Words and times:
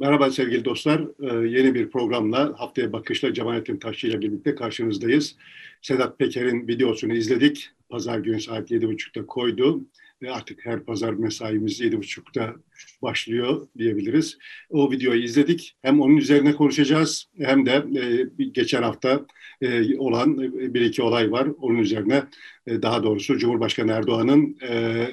Merhaba 0.00 0.30
sevgili 0.30 0.64
dostlar. 0.64 1.00
Ee, 1.00 1.48
yeni 1.48 1.74
bir 1.74 1.90
programla 1.90 2.54
Haftaya 2.60 2.92
Bakış'la 2.92 3.34
Cemalettin 3.34 3.78
Taşçı 3.78 4.06
ile 4.06 4.20
birlikte 4.20 4.54
karşınızdayız. 4.54 5.36
Sedat 5.82 6.18
Peker'in 6.18 6.68
videosunu 6.68 7.14
izledik. 7.14 7.70
Pazar 7.88 8.18
günü 8.18 8.40
saat 8.40 8.70
7.30'da 8.70 9.26
koydu. 9.26 9.84
Ve 10.22 10.32
artık 10.32 10.66
her 10.66 10.84
pazar 10.84 11.12
mesaimiz 11.12 11.80
7.30'da 11.80 12.54
başlıyor 13.02 13.68
diyebiliriz. 13.78 14.38
O 14.70 14.90
videoyu 14.90 15.22
izledik. 15.22 15.76
Hem 15.82 16.00
onun 16.00 16.16
üzerine 16.16 16.52
konuşacağız 16.52 17.28
hem 17.38 17.66
de 17.66 17.84
e, 18.00 18.44
geçen 18.44 18.82
hafta 18.82 19.26
e, 19.62 19.98
olan 19.98 20.38
bir 20.74 20.80
iki 20.80 21.02
olay 21.02 21.32
var. 21.32 21.48
Onun 21.58 21.78
üzerine 21.78 22.24
e, 22.66 22.82
daha 22.82 23.02
doğrusu 23.02 23.38
Cumhurbaşkanı 23.38 23.92
Erdoğan'ın 23.92 24.56
e, 24.68 25.06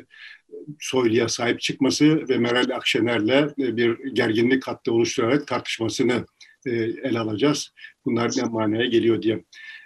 Soylu'ya 0.80 1.30
sahip 1.30 1.62
çıkması 1.62 2.30
ve 2.30 2.38
Meral 2.38 2.76
Akşener'le 2.76 3.50
e, 3.60 3.78
bir 3.78 3.98
gerginlik 4.14 4.68
hattı 4.68 4.92
oluşturarak 4.92 5.48
tartışmasını 5.48 6.26
e, 6.66 6.72
ele 6.72 7.20
alacağız. 7.20 7.70
Bunlar 8.06 8.32
ne 8.38 8.44
manaya 8.44 8.86
geliyor 8.86 9.22
diye. 9.22 9.44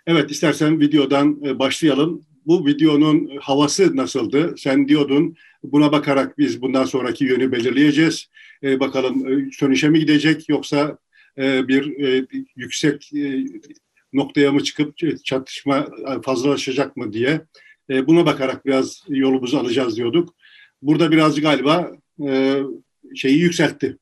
Evet 0.07 0.31
istersen 0.31 0.79
videodan 0.79 1.41
e, 1.45 1.59
başlayalım. 1.59 2.25
Bu 2.45 2.65
videonun 2.65 3.37
havası 3.41 3.97
nasıldı? 3.97 4.55
Sen 4.57 4.87
diyordun 4.87 5.35
buna 5.63 5.91
bakarak 5.91 6.37
biz 6.37 6.61
bundan 6.61 6.85
sonraki 6.85 7.25
yönü 7.25 7.51
belirleyeceğiz. 7.51 8.29
Bakalım 8.63 9.47
sönüşe 9.51 9.89
mi 9.89 9.99
gidecek 9.99 10.49
yoksa 10.49 10.97
bir 11.37 11.95
yüksek 12.55 13.11
noktaya 14.13 14.51
mı 14.51 14.63
çıkıp 14.63 14.97
çatışma 15.23 15.87
fazlalaşacak 16.23 16.97
mı 16.97 17.13
diye. 17.13 17.41
Buna 17.89 18.25
bakarak 18.25 18.65
biraz 18.65 19.03
yolumuzu 19.09 19.57
alacağız 19.57 19.97
diyorduk 19.97 20.35
burada 20.81 21.11
birazcık 21.11 21.43
galiba 21.43 21.91
e, 22.27 22.61
şeyi 23.15 23.39
yükseltti. 23.39 23.97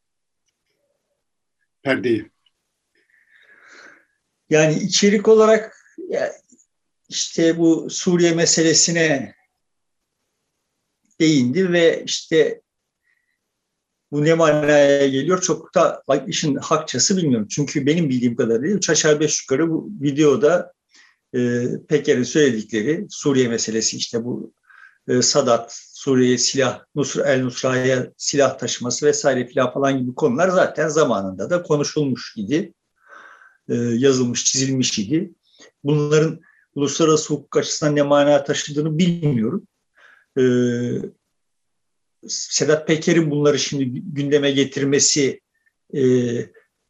Perdeyi. 1.84 2.32
Yani 4.49 4.74
içerik 4.74 5.27
olarak 5.27 5.77
işte 7.10 7.57
bu 7.57 7.90
Suriye 7.90 8.34
meselesine 8.34 9.35
değindi 11.20 11.71
ve 11.71 12.04
işte 12.05 12.62
bu 14.12 14.26
ne 14.26 14.34
manaya 14.34 15.07
geliyor 15.07 15.41
çok 15.41 15.76
da 15.76 16.04
işin 16.27 16.55
hakçası 16.55 17.18
bilmiyorum. 17.18 17.48
Çünkü 17.52 17.85
benim 17.85 18.09
bildiğim 18.09 18.35
kadarıyla 18.35 18.77
üç 18.77 18.90
aşağı 18.90 19.20
beş 19.20 19.41
yukarı 19.41 19.70
bu 19.70 19.90
videoda 20.02 20.74
e, 21.34 21.63
Peker'in 21.87 22.24
söyledikleri 22.24 23.07
Suriye 23.09 23.48
meselesi 23.48 23.98
işte 23.98 24.24
bu 24.24 24.54
e, 25.07 25.21
Sadat, 25.21 25.80
Suriye'ye 26.08 26.38
silah, 26.38 26.86
Nusra, 26.96 27.34
El 27.34 27.44
Nusra'ya 27.44 28.12
silah 28.18 28.58
taşıması 28.58 29.05
vesaire 29.05 29.48
filan 29.48 29.74
falan 29.74 30.00
gibi 30.00 30.16
konular 30.16 30.49
zaten 30.49 30.88
zamanında 30.88 31.49
da 31.49 31.64
konuşulmuş 31.64 32.34
idi. 32.38 32.74
E, 33.70 33.76
yazılmış, 33.76 34.46
çizilmiş 34.46 34.99
idi. 34.99 35.32
Bunların 35.84 36.40
uluslararası 36.76 37.34
hukuk 37.34 37.58
açısından 37.58 37.96
ne 37.96 38.02
mana 38.02 38.44
taşıdığını 38.44 38.98
bilmiyorum. 38.98 39.68
E, 40.40 40.44
Sedat 42.27 42.88
Peker'in 42.88 43.32
bunları 43.32 43.60
şimdi 43.60 44.02
gündeme 44.02 44.52
getirmesi 44.52 45.42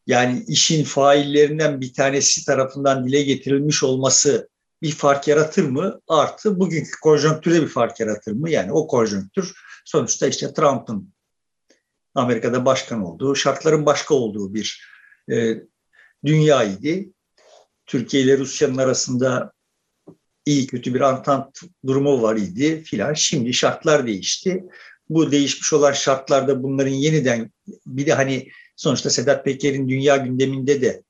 yani 0.07 0.43
işin 0.47 0.83
faillerinden 0.83 1.81
bir 1.81 1.93
tanesi 1.93 2.45
tarafından 2.45 3.07
dile 3.07 3.21
getirilmiş 3.21 3.83
olması 3.83 4.49
bir 4.81 4.91
fark 4.91 5.27
yaratır 5.27 5.63
mı? 5.63 6.01
Artı 6.07 6.59
bugünkü 6.59 6.91
konjonktürde 7.01 7.61
bir 7.61 7.67
fark 7.67 7.99
yaratır 7.99 8.31
mı? 8.31 8.49
Yani 8.49 8.71
o 8.71 8.87
konjonktür 8.87 9.53
sonuçta 9.85 10.27
işte 10.27 10.53
Trump'ın 10.53 11.13
Amerika'da 12.15 12.65
başkan 12.65 13.03
olduğu, 13.03 13.35
şartların 13.35 13.85
başka 13.85 14.13
olduğu 14.13 14.53
bir 14.53 14.87
e, 15.31 15.55
dünya 16.25 16.63
idi. 16.63 17.09
Türkiye 17.85 18.23
ile 18.23 18.37
Rusya'nın 18.37 18.77
arasında 18.77 19.53
iyi 20.45 20.67
kötü 20.67 20.93
bir 20.93 21.01
antant 21.01 21.61
durumu 21.85 22.21
var 22.21 22.35
idi 22.35 22.83
filan. 22.83 23.13
Şimdi 23.13 23.53
şartlar 23.53 24.07
değişti. 24.07 24.63
Bu 25.09 25.31
değişmiş 25.31 25.73
olan 25.73 25.91
şartlarda 25.91 26.63
bunların 26.63 26.91
yeniden 26.91 27.51
bir 27.85 28.05
de 28.05 28.13
hani 28.13 28.49
sonuçta 28.75 29.09
Sedat 29.09 29.45
Peker'in 29.45 29.89
dünya 29.89 30.17
gündeminde 30.17 30.81
de 30.81 31.03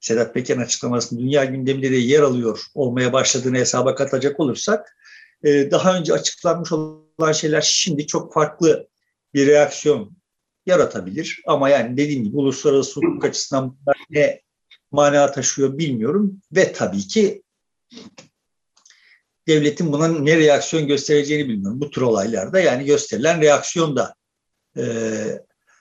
Sedat 0.00 0.34
Peker'in 0.34 0.60
açıklamasının 0.60 1.20
dünya 1.20 1.44
gündeminde 1.44 1.90
de 1.90 1.96
yer 1.96 2.22
alıyor 2.22 2.66
olmaya 2.74 3.12
başladığını 3.12 3.58
hesaba 3.58 3.94
katacak 3.94 4.40
olursak 4.40 4.96
e, 5.44 5.70
daha 5.70 5.98
önce 5.98 6.12
açıklanmış 6.12 6.72
olan 6.72 7.32
şeyler 7.32 7.60
şimdi 7.60 8.06
çok 8.06 8.34
farklı 8.34 8.88
bir 9.34 9.46
reaksiyon 9.46 10.16
yaratabilir. 10.66 11.42
Ama 11.46 11.68
yani 11.68 11.96
dediğim 11.96 12.24
gibi 12.24 12.36
uluslararası 12.36 13.00
hukuk 13.00 13.24
açısından 13.24 13.76
ne 14.10 14.40
mana 14.90 15.32
taşıyor 15.32 15.78
bilmiyorum. 15.78 16.40
Ve 16.52 16.72
tabii 16.72 17.06
ki 17.06 17.42
devletin 19.48 19.92
buna 19.92 20.08
ne 20.08 20.38
reaksiyon 20.38 20.86
göstereceğini 20.86 21.48
bilmiyorum. 21.48 21.80
Bu 21.80 21.90
tür 21.90 22.02
olaylarda 22.02 22.60
yani 22.60 22.84
gösterilen 22.84 23.40
reaksiyon 23.40 23.96
da 23.96 24.14
e, 24.76 24.84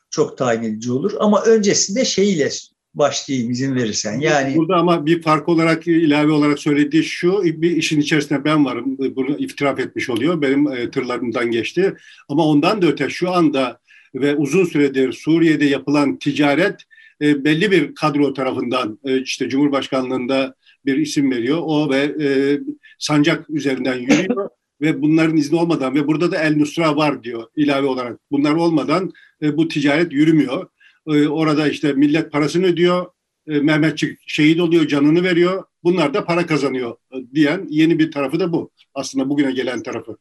çok 0.10 0.38
tayin 0.38 0.64
edici 0.64 0.92
olur. 0.92 1.14
Ama 1.20 1.44
öncesinde 1.44 2.06
şeyiyle 2.06 2.50
başlayayım 2.94 3.52
izin 3.52 3.76
verirsen. 3.76 4.20
Yani 4.20 4.56
burada 4.56 4.76
ama 4.76 5.06
bir 5.06 5.22
fark 5.22 5.50
olarak 5.50 5.88
ilave 5.88 6.32
olarak 6.32 6.60
söylediği 6.60 7.04
şu 7.04 7.44
bir 7.44 7.72
işin 7.72 8.02
içerisinde 8.02 8.44
ben 8.44 8.66
varım. 8.66 8.98
Bunu 8.98 9.38
iftiraf 9.38 9.80
etmiş 9.80 10.10
oluyor. 10.10 10.42
Benim 10.42 10.68
e, 10.68 10.92
tırlarımdan 10.92 11.52
geçti. 11.52 11.94
Ama 12.30 12.46
ondan 12.46 12.82
da 12.82 12.88
öte 12.88 13.10
şu 13.10 13.32
anda 13.32 13.80
ve 14.16 14.36
uzun 14.36 14.66
süredir 14.66 15.14
Suriye'de 15.14 15.66
yapılan 15.66 16.20
ticaret 16.20 16.76
e, 17.22 17.44
belli 17.44 17.72
bir 17.72 17.96
kadro 17.96 18.34
tarafından 18.34 19.00
e, 19.04 19.22
işte 19.22 19.50
Cumhurbaşkanlığında 19.50 20.56
bir 20.86 20.98
isim 20.98 21.32
veriyor. 21.32 21.58
O 21.62 21.90
ve 21.90 22.16
e, 22.22 22.60
sancak 23.00 23.50
üzerinden 23.50 23.96
yürüyor 23.96 24.50
ve 24.82 25.02
bunların 25.02 25.38
izni 25.38 25.60
olmadan 25.60 25.96
ve 25.96 26.08
burada 26.08 26.32
da 26.32 26.38
El 26.38 26.56
Nusra 26.56 26.96
var 26.96 27.24
diyor 27.24 27.44
ilave 27.56 27.88
olarak. 27.88 28.20
Bunlar 28.32 28.54
olmadan 28.54 29.12
e, 29.42 29.58
bu 29.58 29.68
ticaret 29.68 30.14
yürümüyor. 30.14 30.68
Ee, 31.08 31.28
orada 31.28 31.68
işte 31.68 31.94
millet 31.94 32.32
parasını 32.32 32.66
ödüyor. 32.66 33.06
E, 33.48 33.60
Mehmetçik 33.60 34.20
şehit 34.28 34.60
oluyor, 34.60 34.88
canını 34.88 35.24
veriyor. 35.24 35.64
Bunlar 35.84 36.14
da 36.14 36.26
para 36.26 36.46
kazanıyor 36.46 36.96
e, 37.14 37.18
diyen 37.34 37.68
yeni 37.70 38.00
bir 38.00 38.12
tarafı 38.12 38.40
da 38.40 38.52
bu. 38.54 38.72
Aslında 38.94 39.30
bugüne 39.30 39.52
gelen 39.52 39.84
tarafı. 39.84 40.18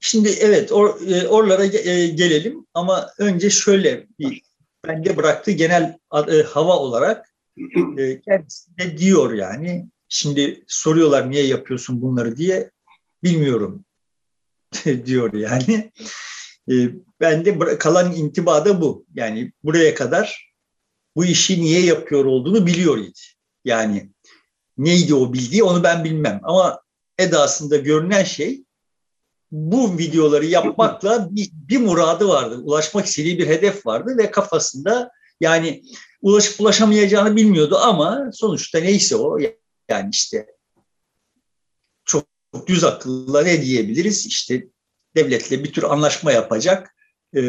Şimdi 0.00 0.28
evet 0.40 0.72
or, 0.72 1.00
e, 1.08 1.28
oralara 1.28 1.66
gelelim 2.06 2.66
ama 2.74 3.10
önce 3.18 3.50
şöyle 3.50 4.06
bir 4.18 4.42
bende 4.86 5.16
bıraktığı 5.16 5.50
genel 5.50 5.98
hava 6.46 6.78
olarak 6.78 7.26
kendisi 8.24 8.78
de 8.78 8.98
diyor 8.98 9.32
yani 9.32 9.88
şimdi 10.08 10.64
soruyorlar 10.66 11.30
niye 11.30 11.46
yapıyorsun 11.46 12.02
bunları 12.02 12.36
diye 12.36 12.70
bilmiyorum 13.24 13.84
diyor 15.06 15.32
yani. 15.32 15.92
E, 16.70 16.74
bende 17.20 17.78
kalan 17.78 18.12
intiba 18.12 18.64
da 18.64 18.80
bu. 18.80 19.06
Yani 19.14 19.52
buraya 19.64 19.94
kadar 19.94 20.54
bu 21.16 21.24
işi 21.24 21.60
niye 21.62 21.84
yapıyor 21.84 22.24
olduğunu 22.24 22.66
biliyor 22.66 22.98
idi. 22.98 23.20
Yani 23.64 24.10
neydi 24.78 25.14
o 25.14 25.32
bildiği 25.32 25.62
onu 25.62 25.82
ben 25.82 26.04
bilmem. 26.04 26.40
Ama 26.42 26.82
edasında 27.18 27.76
görünen 27.76 28.24
şey 28.24 28.64
bu 29.50 29.98
videoları 29.98 30.46
yapmakla 30.46 31.28
bir, 31.30 31.50
bir 31.52 31.78
muradı 31.78 32.28
vardı. 32.28 32.60
Ulaşmak 32.64 33.06
istediği 33.06 33.38
bir 33.38 33.46
hedef 33.46 33.86
vardı 33.86 34.14
ve 34.18 34.30
kafasında 34.30 35.10
yani 35.40 35.82
ulaşıp 36.22 36.60
ulaşamayacağını 36.60 37.36
bilmiyordu 37.36 37.76
ama 37.78 38.30
sonuçta 38.32 38.78
neyse 38.78 39.16
o 39.16 39.38
yani 39.88 40.10
işte 40.12 40.46
çok 42.04 42.26
düz 42.66 42.84
akılla 42.84 43.42
ne 43.42 43.62
diyebiliriz? 43.62 44.26
İşte 44.26 44.68
devletle 45.16 45.64
bir 45.64 45.72
tür 45.72 45.82
anlaşma 45.82 46.32
yapacak, 46.32 46.94
e, 47.36 47.40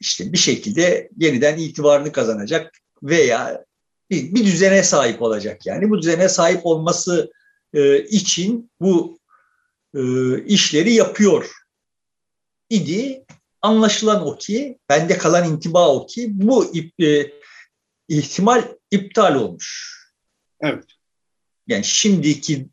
işte 0.00 0.32
bir 0.32 0.38
şekilde 0.38 1.10
yeniden 1.16 1.58
itibarını 1.58 2.12
kazanacak 2.12 2.72
veya 3.02 3.64
bir, 4.10 4.34
bir 4.34 4.44
düzene 4.44 4.82
sahip 4.82 5.22
olacak. 5.22 5.66
Yani 5.66 5.90
bu 5.90 5.98
düzene 5.98 6.28
sahip 6.28 6.66
olması 6.66 7.32
e, 7.74 7.98
için 8.04 8.70
bu 8.80 9.18
e, 9.94 10.00
işleri 10.44 10.92
yapıyor 10.92 11.50
idi. 12.70 13.24
Anlaşılan 13.62 14.26
o 14.26 14.36
ki, 14.36 14.78
bende 14.88 15.18
kalan 15.18 15.48
intiba 15.48 15.94
o 15.94 16.06
ki 16.06 16.28
bu 16.32 16.72
ihtimal 18.08 18.64
iptal 18.90 19.34
olmuş. 19.34 19.94
Evet. 20.60 20.84
Yani 21.66 21.84
şimdiki 21.84 22.68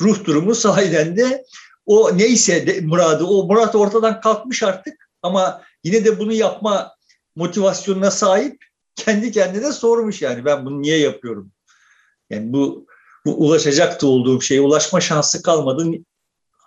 ruh 0.00 0.24
durumu 0.24 0.54
sahiden 0.54 1.16
de 1.16 1.44
o 1.86 2.18
neyse 2.18 2.66
de, 2.66 2.80
muradı, 2.80 3.24
o 3.24 3.46
murat 3.46 3.74
ortadan 3.74 4.20
kalkmış 4.20 4.62
artık 4.62 5.10
ama 5.22 5.62
yine 5.84 6.04
de 6.04 6.18
bunu 6.18 6.32
yapma 6.32 6.92
motivasyonuna 7.36 8.10
sahip 8.10 8.64
kendi 8.96 9.32
kendine 9.32 9.72
sormuş 9.72 10.22
yani 10.22 10.44
ben 10.44 10.66
bunu 10.66 10.82
niye 10.82 10.98
yapıyorum? 10.98 11.52
Yani 12.30 12.52
bu, 12.52 12.86
bu 13.26 13.34
ulaşacaktı 13.34 14.06
olduğum 14.06 14.40
şeye 14.40 14.60
ulaşma 14.60 15.00
şansı 15.00 15.42
kalmadı 15.42 15.84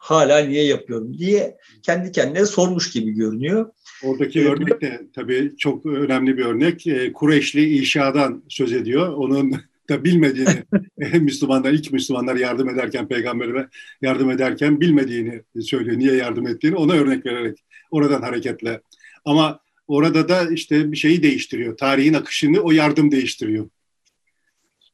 hala 0.07 0.39
niye 0.39 0.63
yapıyorum 0.63 1.17
diye 1.17 1.57
kendi 1.81 2.11
kendine 2.11 2.45
sormuş 2.45 2.91
gibi 2.91 3.11
görünüyor. 3.11 3.71
Oradaki 4.03 4.39
evet. 4.39 4.51
örnek 4.51 4.81
de 4.81 5.01
tabii 5.15 5.53
çok 5.57 5.85
önemli 5.85 6.37
bir 6.37 6.45
örnek. 6.45 6.87
E, 6.87 7.13
Kureyşli 7.13 7.77
İşa'dan 7.77 8.43
söz 8.49 8.73
ediyor. 8.73 9.13
Onun 9.13 9.53
da 9.89 10.03
bilmediğini 10.03 10.63
Müslümanlar, 11.21 11.71
ilk 11.71 11.91
Müslümanlar 11.91 12.35
yardım 12.35 12.69
ederken, 12.69 13.07
peygamberime 13.07 13.67
yardım 14.01 14.31
ederken 14.31 14.81
bilmediğini 14.81 15.41
söylüyor. 15.61 15.99
Niye 15.99 16.15
yardım 16.15 16.47
ettiğini 16.47 16.75
ona 16.75 16.93
örnek 16.93 17.25
vererek 17.25 17.63
oradan 17.91 18.21
hareketle. 18.21 18.81
Ama 19.25 19.59
orada 19.87 20.29
da 20.29 20.51
işte 20.51 20.91
bir 20.91 20.97
şeyi 20.97 21.23
değiştiriyor. 21.23 21.77
Tarihin 21.77 22.13
akışını 22.13 22.59
o 22.59 22.71
yardım 22.71 23.11
değiştiriyor. 23.11 23.69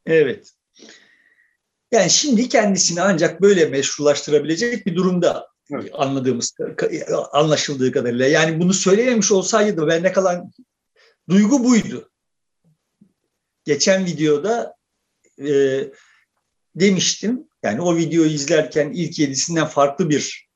Evet. 0.05 0.53
Yani 1.91 2.09
şimdi 2.09 2.49
kendisini 2.49 3.01
ancak 3.01 3.41
böyle 3.41 3.65
meşrulaştırabilecek 3.65 4.85
bir 4.85 4.95
durumda 4.95 5.47
evet. 5.71 5.91
anladığımız, 5.93 6.55
anlaşıldığı 7.31 7.91
kadarıyla. 7.91 8.27
Yani 8.27 8.59
bunu 8.59 8.73
söylememiş 8.73 9.31
olsaydı 9.31 9.87
bende 9.87 10.11
kalan 10.11 10.51
duygu 11.29 11.63
buydu. 11.63 12.09
Geçen 13.65 14.05
videoda 14.05 14.75
e, 15.39 15.83
demiştim. 16.75 17.47
Yani 17.63 17.81
o 17.81 17.95
videoyu 17.95 18.29
izlerken 18.29 18.91
ilk 18.91 19.19
yedisinden 19.19 19.67
farklı 19.67 20.09
bir 20.09 20.47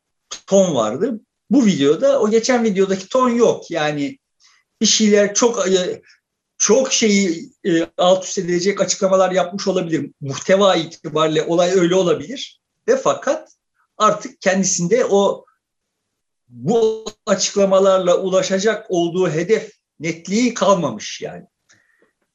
ton 0.47 0.75
vardı. 0.75 1.19
Bu 1.49 1.65
videoda 1.65 2.21
o 2.21 2.29
geçen 2.29 2.63
videodaki 2.63 3.09
ton 3.09 3.29
yok. 3.29 3.71
Yani 3.71 4.17
bir 4.81 4.85
şeyler 4.85 5.33
çok 5.33 5.67
e, 5.67 6.01
çok 6.57 6.93
şeyi 6.93 7.51
e, 7.65 7.87
alt 7.97 8.25
üst 8.25 8.37
edecek 8.37 8.81
açıklamalar 8.81 9.31
yapmış 9.31 9.67
olabilir. 9.67 10.11
Muhteva 10.21 10.75
itibariyle 10.75 11.43
olay 11.43 11.71
öyle 11.71 11.95
olabilir. 11.95 12.59
Ve 12.87 12.97
fakat 12.97 13.49
artık 13.97 14.41
kendisinde 14.41 15.05
o 15.05 15.45
bu 16.47 17.05
açıklamalarla 17.25 18.17
ulaşacak 18.17 18.85
olduğu 18.89 19.29
hedef 19.29 19.71
netliği 19.99 20.53
kalmamış 20.53 21.21
yani. 21.21 21.45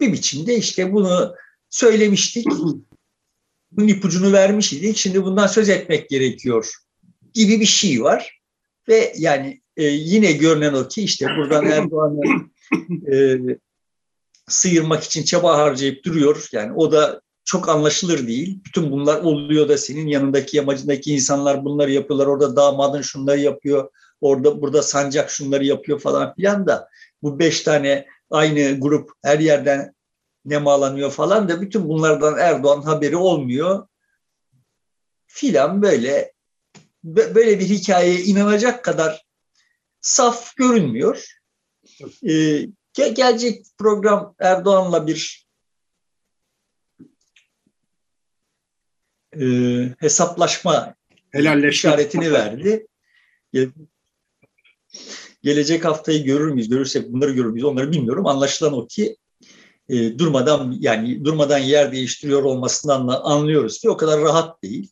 Bir 0.01 0.13
biçimde 0.13 0.57
işte 0.57 0.93
bunu 0.93 1.35
söylemiştik. 1.73 2.47
Bunun 3.73 3.89
ipucunu 3.89 4.33
vermiş 4.33 4.73
idik. 4.73 4.97
Şimdi 4.97 5.25
bundan 5.25 5.47
söz 5.47 5.69
etmek 5.69 6.09
gerekiyor 6.09 6.75
gibi 7.35 7.61
bir 7.61 7.67
şey 7.67 8.03
var. 8.03 8.41
Ve 8.89 9.13
yani 9.19 9.63
e, 9.77 9.85
yine 9.85 10.33
görünen 10.33 10.75
o 10.75 10.89
ki 10.89 11.03
işte 11.03 11.27
buradan 11.27 11.67
Erdoğan'ı 11.67 12.51
e, 13.15 13.39
sıyırmak 14.49 15.05
için 15.05 15.23
çaba 15.23 15.59
harcayıp 15.59 16.05
duruyor. 16.05 16.49
Yani 16.53 16.73
o 16.73 16.93
da 16.93 17.21
çok 17.45 17.69
anlaşılır 17.69 18.27
değil. 18.27 18.61
Bütün 18.65 18.91
bunlar 18.91 19.21
oluyor 19.21 19.69
da 19.69 19.79
senin 19.79 20.07
yanındaki 20.07 20.57
yamacındaki 20.57 21.15
insanlar 21.15 21.65
bunları 21.65 21.91
yapıyorlar. 21.91 22.27
Orada 22.27 22.57
damadın 22.57 23.03
şunları 23.03 23.41
yapıyor. 23.41 23.91
Orada 24.21 24.63
burada 24.63 24.83
sancak 24.83 25.31
şunları 25.31 25.65
yapıyor 25.65 26.01
falan 26.01 26.35
filan 26.35 26.67
da 26.67 26.89
bu 27.23 27.39
beş 27.39 27.61
tane 27.61 28.07
aynı 28.31 28.81
grup 28.81 29.11
her 29.23 29.39
yerden 29.39 29.95
nemalanıyor 30.45 31.11
falan 31.11 31.49
da 31.49 31.61
bütün 31.61 31.89
bunlardan 31.89 32.39
Erdoğan 32.39 32.83
haberi 32.83 33.17
olmuyor. 33.17 33.89
Filan 35.27 35.83
böyle 35.83 36.33
böyle 37.05 37.61
bir 37.61 37.69
hikayeye 37.69 38.21
inanacak 38.21 38.85
kadar 38.85 39.25
saf 40.01 40.57
görünmüyor. 40.57 41.27
Ee, 42.29 42.67
gelecek 42.95 43.67
program 43.79 44.35
Erdoğan'la 44.39 45.07
bir 45.07 45.47
e, 49.41 49.45
hesaplaşma 49.99 50.95
Helalleşme. 51.31 51.69
işaretini 51.69 52.33
verdi. 52.33 52.87
Gelecek 55.43 55.85
haftayı 55.85 56.25
görür 56.25 56.53
müyüz? 56.53 56.69
Görürsek 56.69 57.13
bunları 57.13 57.33
görür 57.33 57.51
müyüz? 57.51 57.65
Onları 57.65 57.93
bilmiyorum. 57.93 58.27
Anlaşılan 58.27 58.73
o 58.73 58.87
ki 58.87 59.17
e, 59.93 60.19
durmadan 60.19 60.77
yani 60.81 61.25
durmadan 61.25 61.59
yer 61.59 61.93
değiştiriyor 61.93 62.43
olmasından 62.43 63.09
anlıyoruz 63.09 63.81
ki 63.81 63.91
o 63.91 63.97
kadar 63.97 64.21
rahat 64.21 64.63
değil. 64.63 64.91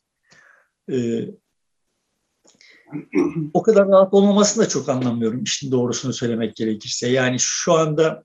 E, 0.91 1.25
o 3.53 3.61
kadar 3.63 3.87
rahat 3.87 4.13
olmamasını 4.13 4.63
da 4.63 4.69
çok 4.69 4.89
anlamıyorum 4.89 5.43
işin 5.43 5.71
doğrusunu 5.71 6.13
söylemek 6.13 6.55
gerekirse. 6.55 7.09
Yani 7.09 7.37
şu 7.39 7.73
anda 7.73 8.23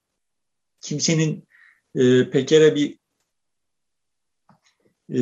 kimsenin 0.81 1.49
e, 1.95 2.31
Peker'e 2.31 2.75
bir 2.75 2.99
e, 5.15 5.21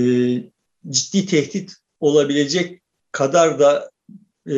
ciddi 0.89 1.27
tehdit 1.27 1.75
olabilecek 2.01 2.83
kadar 3.13 3.59
da 3.59 3.91
e, 4.51 4.57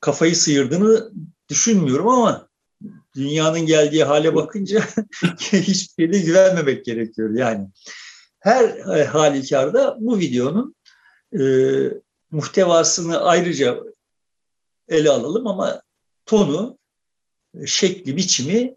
kafayı 0.00 0.36
sıyırdığını 0.36 1.12
düşünmüyorum 1.48 2.08
ama 2.08 2.51
dünyanın 3.14 3.60
geldiği 3.60 4.04
hale 4.04 4.34
bakınca 4.34 4.80
hiçbir 5.38 6.24
güvenmemek 6.24 6.84
gerekiyor 6.84 7.30
yani. 7.34 7.68
Her 8.40 8.64
e, 8.98 9.04
halükarda 9.04 9.96
bu 10.00 10.18
videonun 10.18 10.74
e, 11.38 11.42
muhtevasını 12.30 13.20
ayrıca 13.20 13.78
ele 14.88 15.10
alalım 15.10 15.46
ama 15.46 15.82
tonu, 16.26 16.78
şekli, 17.66 18.16
biçimi 18.16 18.74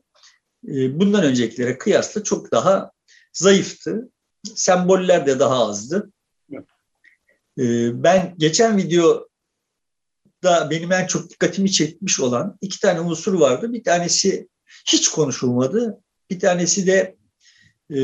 e, 0.67 0.99
bundan 0.99 1.23
öncekilere 1.23 1.77
kıyasla 1.77 2.23
çok 2.23 2.51
daha 2.51 2.91
zayıftı. 3.33 4.09
Semboller 4.55 5.27
de 5.27 5.39
daha 5.39 5.67
azdı. 5.67 6.11
E, 7.57 7.63
ben 8.03 8.35
geçen 8.37 8.77
video 8.77 9.27
da 10.43 10.69
benim 10.69 10.91
en 10.91 11.07
çok 11.07 11.29
dikkatimi 11.29 11.71
çekmiş 11.71 12.19
olan 12.19 12.57
iki 12.61 12.79
tane 12.79 12.99
unsur 12.99 13.33
vardı. 13.33 13.73
Bir 13.73 13.83
tanesi 13.83 14.47
hiç 14.87 15.07
konuşulmadı. 15.07 16.01
Bir 16.29 16.39
tanesi 16.39 16.87
de 16.87 17.15
e, 17.95 17.99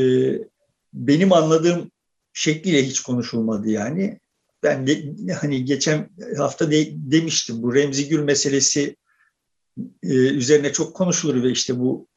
benim 0.92 1.32
anladığım 1.32 1.90
şekliyle 2.32 2.86
hiç 2.86 3.00
konuşulmadı 3.00 3.68
yani. 3.68 4.20
Ben 4.62 4.86
de 4.86 5.14
hani 5.32 5.64
geçen 5.64 6.10
hafta 6.36 6.70
de, 6.70 6.88
demiştim 6.92 7.62
bu 7.62 7.74
Remzi 7.74 8.08
Gül 8.08 8.22
meselesi 8.22 8.96
e, 10.02 10.14
üzerine 10.14 10.72
çok 10.72 10.96
konuşulur 10.96 11.42
ve 11.42 11.50
işte 11.50 11.78
bu 11.78 12.08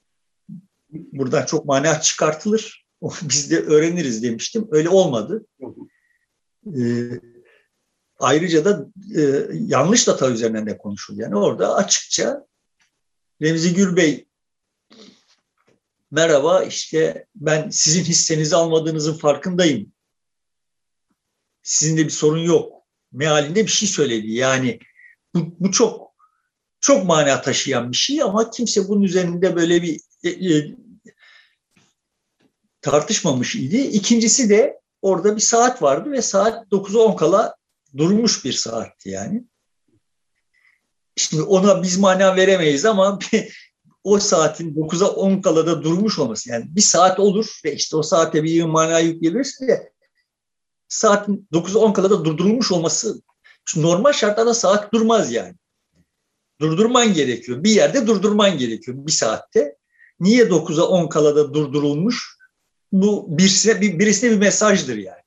buradan 0.89 1.45
çok 1.45 1.65
mana 1.65 2.01
çıkartılır. 2.01 2.85
Biz 3.21 3.51
de 3.51 3.59
öğreniriz 3.59 4.23
demiştim. 4.23 4.67
Öyle 4.71 4.89
olmadı. 4.89 5.45
E, 6.65 6.81
ayrıca 8.19 8.65
da 8.65 8.85
e, 9.15 9.47
yanlış 9.51 10.07
data 10.07 10.29
üzerinden 10.29 10.65
de 10.65 10.77
konuşuldu. 10.77 11.21
Yani 11.21 11.35
orada 11.35 11.75
açıkça 11.75 12.45
Remzi 13.41 13.73
Gül 13.73 14.23
merhaba 16.11 16.63
işte 16.63 17.25
ben 17.35 17.69
sizin 17.69 18.03
hissenizi 18.03 18.55
almadığınızın 18.55 19.13
farkındayım. 19.13 19.91
Sizin 21.63 21.97
de 21.97 22.05
bir 22.05 22.09
sorun 22.09 22.43
yok. 22.43 22.73
Mealinde 23.11 23.63
bir 23.63 23.71
şey 23.71 23.89
söyledi. 23.89 24.31
Yani 24.31 24.79
bu, 25.35 25.55
bu 25.59 25.71
çok 25.71 26.05
çok 26.79 27.05
mana 27.05 27.41
taşıyan 27.41 27.91
bir 27.91 27.97
şey 27.97 28.21
ama 28.21 28.49
kimse 28.49 28.87
bunun 28.87 29.01
üzerinde 29.01 29.55
böyle 29.55 29.81
bir 29.81 30.01
e, 30.23 30.29
e, 30.29 30.75
tartışmamış 32.81 33.55
idi. 33.55 33.77
İkincisi 33.77 34.49
de 34.49 34.81
orada 35.01 35.35
bir 35.35 35.41
saat 35.41 35.81
vardı 35.81 36.11
ve 36.11 36.21
saat 36.21 36.67
9'a 36.71 36.99
10 36.99 37.15
kala 37.15 37.55
durmuş 37.97 38.45
bir 38.45 38.53
saatti 38.53 39.09
yani. 39.09 39.43
Şimdi 41.15 41.43
ona 41.43 41.83
biz 41.83 41.97
mana 41.97 42.35
veremeyiz 42.35 42.85
ama 42.85 43.19
o 44.03 44.19
saatin 44.19 44.75
9'a 44.75 45.07
10 45.07 45.41
kala 45.41 45.67
da 45.67 45.83
durmuş 45.83 46.19
olması 46.19 46.49
yani 46.49 46.65
bir 46.69 46.81
saat 46.81 47.19
olur 47.19 47.59
ve 47.65 47.75
işte 47.75 47.97
o 47.97 48.03
saate 48.03 48.43
bir 48.43 48.63
mana 48.63 48.99
yüklenirse 48.99 49.67
de 49.67 49.93
saatin 50.87 51.47
9'a 51.53 51.79
10 51.79 51.93
kala 51.93 52.09
da 52.09 52.25
durdurulmuş 52.25 52.71
olması 52.71 53.21
normal 53.75 54.13
şartlarda 54.13 54.53
saat 54.53 54.93
durmaz 54.93 55.31
yani. 55.31 55.55
Durdurman 56.61 57.13
gerekiyor. 57.13 57.63
Bir 57.63 57.71
yerde 57.71 58.07
durdurman 58.07 58.57
gerekiyor 58.57 58.97
bir 59.07 59.11
saatte. 59.11 59.77
Niye 60.19 60.43
9'a 60.43 60.83
10 60.83 61.07
kala 61.07 61.35
da 61.35 61.53
durdurulmuş? 61.53 62.37
Bu 62.91 63.37
birisine, 63.37 63.81
birisine 63.81 64.31
bir 64.31 64.37
mesajdır 64.37 64.97
yani. 64.97 65.21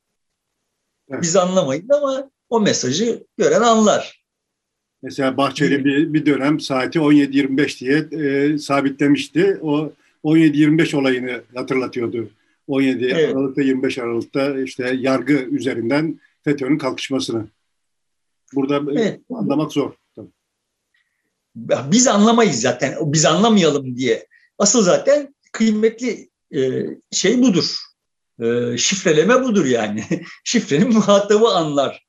Evet. 1.11 1.23
Biz 1.23 1.37
anlamayız 1.37 1.91
ama 1.91 2.31
o 2.51 2.61
mesajı 2.61 3.27
gören 3.39 3.63
anlar. 3.63 4.25
Mesela 5.03 5.37
Bahçeli 5.37 5.85
bir, 5.85 6.13
bir 6.13 6.27
dönem 6.27 6.61
saati 6.61 6.99
17.25 6.99 7.81
diye 7.81 8.25
e, 8.25 8.59
sabitlemişti. 8.59 9.59
O 9.63 9.93
17-25 10.25 10.97
olayını 10.97 11.43
hatırlatıyordu. 11.55 12.31
17 12.69 13.05
evet. 13.05 13.37
Aralık'ta 13.37 13.63
25 13.63 13.99
Aralık'ta 13.99 14.61
işte 14.61 14.97
yargı 14.99 15.33
üzerinden 15.33 16.21
FETÖ'nün 16.45 16.79
kalkışmasını. 16.79 17.49
Burada 18.55 18.93
evet. 18.93 19.21
anlamak 19.31 19.73
zor. 19.73 19.93
Tabii. 20.17 20.31
Biz 21.93 22.09
anlamayız 22.09 22.61
zaten. 22.61 22.95
Biz 23.01 23.25
anlamayalım 23.25 23.97
diye. 23.97 24.27
Asıl 24.59 24.83
zaten 24.83 25.35
kıymetli 25.53 26.29
e, 26.55 26.87
şey 27.13 27.43
budur. 27.43 27.77
E, 28.43 28.77
şifreleme 28.79 29.45
budur 29.45 29.67
yani. 29.67 30.05
Şifrenin 30.45 30.93
muhatabı 30.93 31.49
anlar 31.49 32.08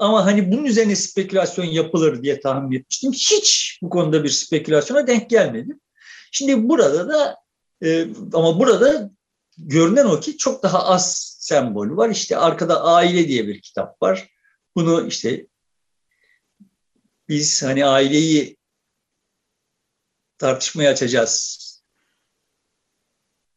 Ama 0.00 0.26
hani 0.26 0.52
bunun 0.52 0.64
üzerine 0.64 0.96
spekülasyon 0.96 1.64
yapılır 1.64 2.22
diye 2.22 2.40
tahmin 2.40 2.78
etmiştim. 2.78 3.12
Hiç 3.12 3.78
bu 3.82 3.90
konuda 3.90 4.24
bir 4.24 4.28
spekülasyona 4.28 5.06
denk 5.06 5.30
gelmedim. 5.30 5.80
Şimdi 6.32 6.68
burada 6.68 7.08
da 7.08 7.36
e, 7.82 8.08
ama 8.32 8.58
burada 8.58 9.10
görünen 9.58 10.04
o 10.04 10.20
ki 10.20 10.36
çok 10.36 10.62
daha 10.62 10.86
az 10.86 11.36
sembol 11.40 11.96
var. 11.96 12.10
İşte 12.10 12.36
arkada 12.36 12.84
aile 12.84 13.28
diye 13.28 13.46
bir 13.46 13.62
kitap 13.62 14.02
var. 14.02 14.28
Bunu 14.76 15.06
işte 15.06 15.46
biz 17.28 17.62
hani 17.62 17.84
aileyi 17.84 18.56
tartışmaya 20.38 20.90
açacağız 20.90 21.60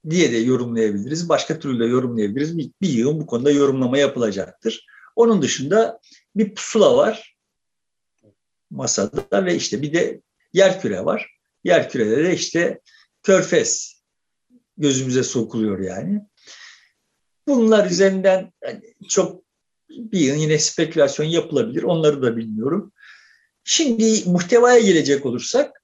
diye 0.10 0.32
de 0.32 0.38
yorumlayabiliriz. 0.38 1.30
Başka 1.30 1.60
türlü 1.60 1.80
de 1.80 1.86
yorumlayabiliriz. 1.86 2.58
Bir, 2.58 2.72
bir 2.82 2.90
yığın 2.90 3.20
bu 3.22 3.26
konuda 3.26 3.52
yorumlama 3.52 3.98
yapılacaktır. 3.98 4.86
Onun 5.16 5.42
dışında 5.42 6.00
bir 6.36 6.56
pusula 6.56 6.98
var 6.98 7.34
masada 8.74 9.46
ve 9.46 9.56
işte 9.56 9.82
bir 9.82 9.94
de 9.94 10.22
yer 10.54 10.82
küre 10.82 11.06
var. 11.06 11.38
Yer 11.64 11.90
kürede 11.90 12.24
de 12.24 12.34
işte 12.34 12.80
körfez 13.24 14.04
gözümüze 14.78 15.24
sokuluyor 15.24 15.80
yani. 15.80 16.22
Bunlar 17.48 17.92
üzerinden 17.92 18.54
çok 19.10 19.44
bir 19.90 20.20
yine 20.20 20.60
spekülasyon 20.60 21.26
yapılabilir. 21.26 21.84
Onları 21.84 22.22
da 22.22 22.38
bilmiyorum. 22.38 22.92
Şimdi 23.64 24.24
muhtevaya 24.26 24.80
gelecek 24.80 25.26
olursak 25.26 25.84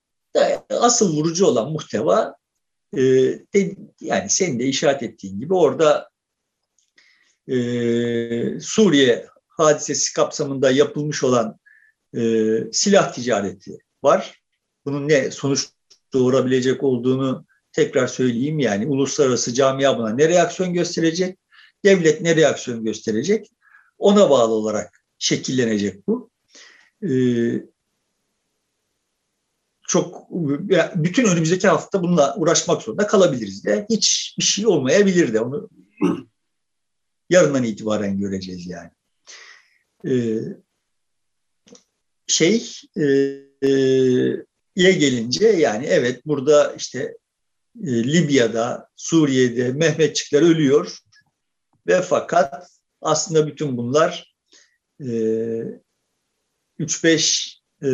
asıl 0.70 1.18
vurucu 1.18 1.46
olan 1.46 1.72
muhteva 1.72 2.36
e, 2.98 3.02
yani 4.02 4.30
senin 4.30 4.60
de 4.60 4.66
işaret 4.66 5.04
ettiğin 5.04 5.40
gibi 5.40 5.54
orada 5.54 6.10
e, 7.48 7.56
Suriye 8.60 9.28
hadisesi 9.60 10.14
kapsamında 10.14 10.72
yapılmış 10.72 11.24
olan 11.24 11.60
e, 12.18 12.22
silah 12.72 13.14
ticareti 13.14 13.78
var. 14.04 14.42
Bunun 14.86 15.10
ne 15.10 15.32
sonuç 15.32 15.70
doğurabilecek 16.14 16.84
olduğunu 16.84 17.46
tekrar 17.72 18.08
söyleyeyim. 18.08 18.60
Yani 18.60 18.88
uluslararası 18.88 19.54
camia 19.54 19.98
buna 19.98 20.10
ne 20.10 20.30
reaksiyon 20.30 20.74
gösterecek? 20.74 21.40
Devlet 21.86 22.22
ne 22.22 22.36
reaksiyon 22.36 22.84
gösterecek? 22.84 23.52
Ona 23.98 24.30
bağlı 24.30 24.54
olarak 24.54 25.04
şekillenecek 25.18 26.08
bu. 26.08 26.30
Ee, 27.04 27.64
çok 29.88 30.30
bütün 30.96 31.26
önümüzdeki 31.26 31.68
hafta 31.68 32.04
bununla 32.04 32.36
uğraşmak 32.36 32.82
zorunda 32.82 33.08
kalabiliriz 33.08 33.66
de 33.66 33.86
hiç 33.90 34.36
bir 34.40 34.44
şey 34.44 34.68
olmayabilir 34.68 35.34
de 35.34 35.42
onu 35.42 35.70
yarından 37.30 37.64
itibaren 37.64 38.18
göreceğiz 38.18 38.68
yani. 38.68 38.90
Ee, 40.06 40.40
şey 42.28 42.82
e, 42.98 43.04
e, 43.68 44.92
gelince 44.92 45.48
yani 45.48 45.86
evet 45.86 46.26
burada 46.26 46.74
işte 46.74 47.18
e, 47.84 48.04
Libya'da, 48.04 48.90
Suriye'de 48.96 49.72
Mehmetçikler 49.72 50.42
ölüyor 50.42 50.98
ve 51.88 52.02
fakat 52.02 52.70
aslında 53.02 53.48
bütün 53.48 53.78
bunlar 53.78 54.36
e, 55.00 55.06
3-5 56.80 57.60
e, 57.82 57.90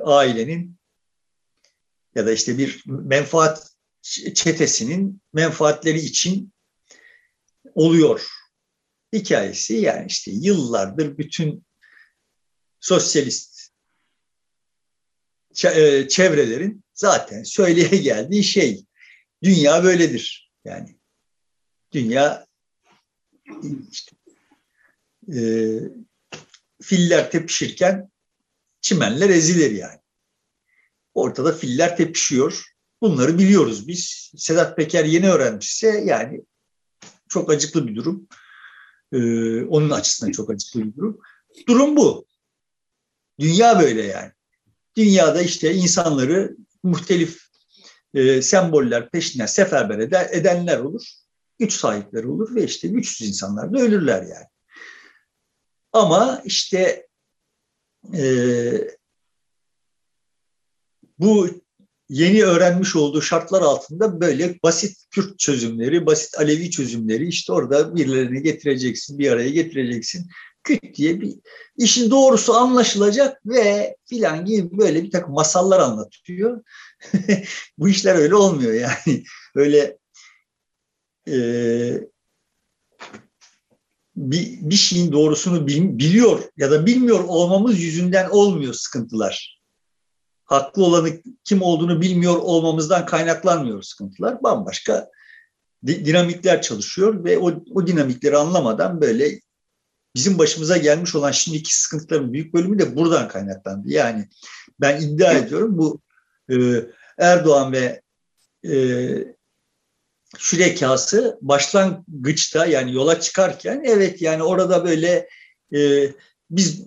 ailenin 0.00 0.76
ya 2.14 2.26
da 2.26 2.32
işte 2.32 2.58
bir 2.58 2.82
menfaat 2.86 3.72
çetesinin 4.34 5.22
menfaatleri 5.32 5.98
için 5.98 6.52
oluyor 7.74 8.37
hikayesi 9.12 9.74
yani 9.74 10.06
işte 10.06 10.30
yıllardır 10.30 11.18
bütün 11.18 11.64
sosyalist 12.80 13.70
e, 15.64 16.08
çevrelerin 16.08 16.84
zaten 16.94 17.42
söyleye 17.42 18.02
geldiği 18.02 18.44
şey 18.44 18.84
dünya 19.42 19.84
böyledir 19.84 20.52
yani. 20.64 20.98
Dünya 21.92 22.46
işte, 23.92 24.16
e, 25.34 25.40
filler 26.82 27.30
tepişirken 27.30 28.10
çimenler 28.80 29.30
ezilir 29.30 29.70
yani. 29.70 30.00
Ortada 31.14 31.52
filler 31.52 31.96
tepişiyor. 31.96 32.64
Bunları 33.02 33.38
biliyoruz 33.38 33.88
biz. 33.88 34.32
Sedat 34.36 34.76
Peker 34.76 35.04
yeni 35.04 35.30
öğrenmişse 35.30 36.02
yani 36.06 36.40
çok 37.28 37.50
acıklı 37.50 37.88
bir 37.88 37.94
durum 37.96 38.28
ee, 39.12 39.62
onun 39.64 39.90
açısından 39.90 40.32
çok 40.32 40.50
acıklı 40.50 40.84
bir 40.84 40.96
durum. 40.96 41.20
Durum 41.68 41.96
bu. 41.96 42.26
Dünya 43.40 43.80
böyle 43.80 44.02
yani. 44.02 44.32
Dünyada 44.96 45.42
işte 45.42 45.74
insanları 45.74 46.56
muhtelif 46.82 47.48
e, 48.14 48.42
semboller 48.42 49.10
peşinden 49.10 49.46
seferber 49.46 49.98
eder, 49.98 50.28
edenler 50.30 50.78
olur. 50.78 51.12
Güç 51.58 51.72
sahipleri 51.72 52.26
olur 52.26 52.54
ve 52.54 52.64
işte 52.64 52.88
güçsüz 52.88 53.28
insanlar 53.28 53.72
da 53.72 53.78
ölürler 53.78 54.22
yani. 54.22 54.46
Ama 55.92 56.42
işte 56.44 57.08
e, 58.14 58.22
bu 61.18 61.48
yeni 62.08 62.44
öğrenmiş 62.44 62.96
olduğu 62.96 63.22
şartlar 63.22 63.62
altında 63.62 64.20
böyle 64.20 64.58
basit 64.62 64.96
Kürt 65.10 65.38
çözümleri, 65.38 66.06
basit 66.06 66.38
Alevi 66.38 66.70
çözümleri 66.70 67.28
işte 67.28 67.52
orada 67.52 67.96
birilerini 67.96 68.42
getireceksin, 68.42 69.18
bir 69.18 69.30
araya 69.32 69.50
getireceksin. 69.50 70.26
Küt 70.64 70.94
diye 70.94 71.20
bir 71.20 71.34
işin 71.76 72.10
doğrusu 72.10 72.54
anlaşılacak 72.54 73.46
ve 73.46 73.96
filan 74.04 74.44
gibi 74.44 74.78
böyle 74.78 75.02
bir 75.02 75.10
takım 75.10 75.34
masallar 75.34 75.80
anlatıyor. 75.80 76.62
Bu 77.78 77.88
işler 77.88 78.14
öyle 78.14 78.34
olmuyor 78.34 78.72
yani. 78.72 79.24
Öyle 79.54 79.98
e, 81.28 81.38
bir, 84.16 84.58
bir 84.60 84.74
şeyin 84.74 85.12
doğrusunu 85.12 85.66
bil, 85.66 85.98
biliyor 85.98 86.42
ya 86.56 86.70
da 86.70 86.86
bilmiyor 86.86 87.24
olmamız 87.24 87.80
yüzünden 87.80 88.28
olmuyor 88.30 88.74
sıkıntılar 88.74 89.57
haklı 90.48 90.84
olanı 90.84 91.10
kim 91.44 91.62
olduğunu 91.62 92.00
bilmiyor 92.00 92.36
olmamızdan 92.36 93.06
kaynaklanmıyor 93.06 93.82
sıkıntılar. 93.82 94.42
Bambaşka 94.42 95.10
dinamikler 95.86 96.62
çalışıyor 96.62 97.24
ve 97.24 97.38
o, 97.38 97.64
o 97.74 97.86
dinamikleri 97.86 98.36
anlamadan 98.36 99.00
böyle 99.00 99.40
bizim 100.16 100.38
başımıza 100.38 100.76
gelmiş 100.76 101.14
olan 101.14 101.30
şimdiki 101.30 101.76
sıkıntıların 101.76 102.32
büyük 102.32 102.54
bölümü 102.54 102.78
de 102.78 102.96
buradan 102.96 103.28
kaynaklandı. 103.28 103.90
Yani 103.90 104.28
ben 104.80 105.00
iddia 105.00 105.32
ediyorum 105.32 105.78
bu 105.78 106.00
e, 106.50 106.56
Erdoğan 107.18 107.72
ve 107.72 108.02
e, 108.68 108.74
şürekası 110.38 111.38
başlangıçta 111.42 112.66
yani 112.66 112.94
yola 112.94 113.20
çıkarken 113.20 113.82
evet 113.84 114.22
yani 114.22 114.42
orada 114.42 114.84
böyle 114.84 115.28
e, 115.74 116.12
biz 116.50 116.86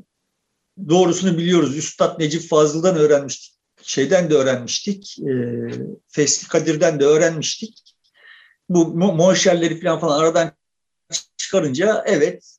doğrusunu 0.90 1.38
biliyoruz. 1.38 1.78
Üstad 1.78 2.20
Necip 2.20 2.50
Fazıl'dan 2.50 2.96
öğrenmiştik. 2.96 3.54
Şeyden 3.82 4.30
de 4.30 4.34
öğrenmiştik. 4.34 5.20
E, 5.20 5.34
Fesli 6.08 6.48
Kadir'den 6.48 7.00
de 7.00 7.06
öğrenmiştik. 7.06 7.96
Bu 8.70 8.88
monşerleri 8.88 9.82
falan 9.82 10.00
falan 10.00 10.20
aradan 10.20 10.51
çıkarınca 11.38 12.04
evet 12.08 12.58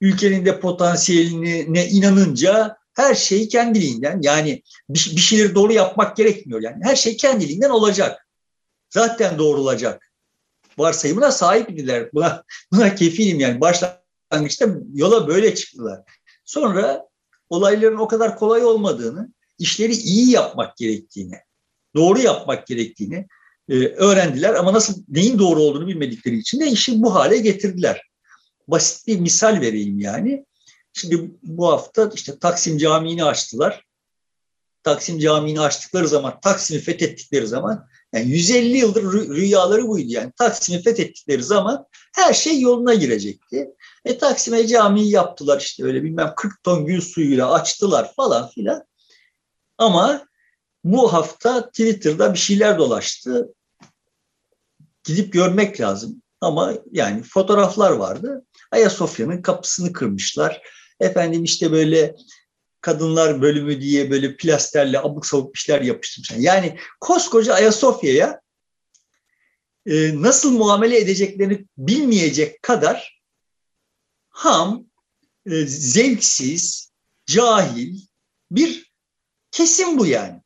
ülkenin 0.00 0.46
de 0.46 0.60
potansiyeline 0.60 1.88
inanınca 1.88 2.76
her 2.94 3.14
şey 3.14 3.48
kendiliğinden 3.48 4.18
yani 4.22 4.62
bir, 4.88 5.12
bir 5.16 5.20
şeyleri 5.20 5.54
doğru 5.54 5.72
yapmak 5.72 6.16
gerekmiyor 6.16 6.62
yani 6.62 6.84
her 6.84 6.96
şey 6.96 7.16
kendiliğinden 7.16 7.70
olacak. 7.70 8.28
Zaten 8.90 9.38
doğrulacak. 9.38 10.12
Varsayımına 10.78 11.32
sahip 11.32 11.70
idiler. 11.70 12.12
Buna, 12.14 12.44
buna 12.72 12.94
kefilim 12.94 13.40
yani. 13.40 13.60
Başlangıçta 13.60 14.68
yola 14.94 15.28
böyle 15.28 15.54
çıktılar. 15.54 16.00
Sonra 16.46 17.08
olayların 17.50 17.98
o 17.98 18.08
kadar 18.08 18.38
kolay 18.38 18.64
olmadığını, 18.64 19.32
işleri 19.58 19.92
iyi 19.92 20.30
yapmak 20.30 20.76
gerektiğini, 20.76 21.36
doğru 21.94 22.18
yapmak 22.18 22.66
gerektiğini 22.66 23.26
e, 23.68 23.74
öğrendiler 23.86 24.54
ama 24.54 24.72
nasıl 24.72 25.02
neyin 25.08 25.38
doğru 25.38 25.60
olduğunu 25.60 25.86
bilmedikleri 25.86 26.38
için 26.38 26.60
de 26.60 26.66
işi 26.66 27.02
bu 27.02 27.14
hale 27.14 27.38
getirdiler. 27.38 28.02
Basit 28.68 29.06
bir 29.06 29.20
misal 29.20 29.60
vereyim 29.60 29.98
yani. 29.98 30.44
Şimdi 30.92 31.30
bu 31.42 31.68
hafta 31.68 32.10
işte 32.14 32.38
Taksim 32.38 32.78
Camii'ni 32.78 33.24
açtılar. 33.24 33.86
Taksim 34.82 35.18
Camii'ni 35.18 35.60
açtıkları 35.60 36.08
zaman, 36.08 36.40
Taksim'i 36.40 36.80
fethettikleri 36.80 37.46
zaman 37.46 37.86
yani 38.12 38.30
150 38.30 38.76
yıldır 38.76 39.12
rüyaları 39.12 39.88
buydu 39.88 40.08
yani. 40.08 40.32
Taksim'i 40.38 40.82
fethettikleri 40.82 41.42
zaman 41.42 41.86
her 42.14 42.32
şey 42.34 42.60
yoluna 42.60 42.94
girecekti. 42.94 43.68
E 44.06 44.18
Taksim'e 44.18 44.66
camiyi 44.66 45.10
yaptılar 45.10 45.60
işte 45.60 45.84
öyle 45.84 46.02
bilmem 46.02 46.32
40 46.36 46.62
ton 46.62 46.86
gül 46.86 47.00
suyuyla 47.00 47.52
açtılar 47.52 48.14
falan 48.14 48.48
filan. 48.48 48.84
Ama 49.78 50.26
bu 50.84 51.12
hafta 51.12 51.66
Twitter'da 51.66 52.32
bir 52.34 52.38
şeyler 52.38 52.78
dolaştı. 52.78 53.54
Gidip 55.04 55.32
görmek 55.32 55.80
lazım. 55.80 56.22
Ama 56.40 56.74
yani 56.92 57.22
fotoğraflar 57.22 57.90
vardı. 57.90 58.44
Ayasofya'nın 58.70 59.42
kapısını 59.42 59.92
kırmışlar. 59.92 60.62
Efendim 61.00 61.44
işte 61.44 61.72
böyle 61.72 62.14
kadınlar 62.80 63.42
bölümü 63.42 63.80
diye 63.80 64.10
böyle 64.10 64.36
plasterle 64.36 64.98
abuk 64.98 65.26
sabuk 65.26 65.56
işler 65.56 65.80
yapıştırmışlar. 65.80 66.36
Yani 66.36 66.78
koskoca 67.00 67.54
Ayasofya'ya 67.54 68.40
e, 69.86 70.22
nasıl 70.22 70.52
muamele 70.52 70.98
edeceklerini 70.98 71.66
bilmeyecek 71.78 72.62
kadar 72.62 73.15
ham, 74.36 74.86
e, 75.46 75.66
zevksiz, 75.66 76.92
cahil 77.26 78.00
bir 78.50 78.92
kesim 79.50 79.98
bu 79.98 80.06
yani. 80.06 80.40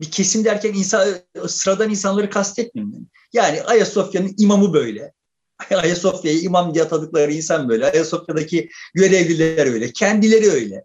Bir 0.00 0.10
kesim 0.10 0.44
derken 0.44 0.74
insan, 0.74 1.20
sıradan 1.48 1.90
insanları 1.90 2.30
kastetmiyorum. 2.30 3.08
Yani 3.32 3.62
Ayasofya'nın 3.62 4.34
imamı 4.38 4.72
böyle. 4.72 5.12
Ayasofya'yı 5.70 6.40
imam 6.40 6.74
diye 6.74 6.84
atadıkları 6.84 7.32
insan 7.32 7.68
böyle. 7.68 7.90
Ayasofya'daki 7.90 8.68
görevliler 8.94 9.66
öyle. 9.66 9.92
Kendileri 9.92 10.50
öyle. 10.50 10.84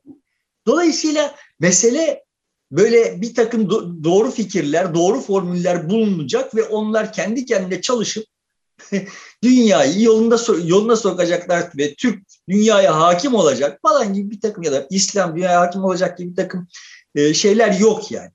Dolayısıyla 0.65 1.35
mesele 1.59 2.23
böyle 2.71 3.21
bir 3.21 3.35
takım 3.35 3.69
doğru 4.03 4.31
fikirler, 4.31 4.95
doğru 4.95 5.21
formüller 5.21 5.89
bulunacak 5.89 6.55
ve 6.55 6.63
onlar 6.63 7.13
kendi 7.13 7.45
kendine 7.45 7.81
çalışıp 7.81 8.25
dünyayı 9.43 10.01
yolunda 10.03 10.37
yoluna 10.63 10.95
sokacaklar 10.95 11.71
ve 11.77 11.95
Türk 11.95 12.23
dünyaya 12.49 12.99
hakim 12.99 13.33
olacak 13.33 13.79
falan 13.81 14.13
gibi 14.13 14.31
bir 14.31 14.41
takım 14.41 14.63
ya 14.63 14.71
da 14.71 14.87
İslam 14.89 15.35
dünyaya 15.35 15.61
hakim 15.61 15.83
olacak 15.83 16.17
gibi 16.17 16.31
bir 16.31 16.35
takım 16.35 16.67
e, 17.15 17.33
şeyler 17.33 17.79
yok 17.79 18.11
yani. 18.11 18.31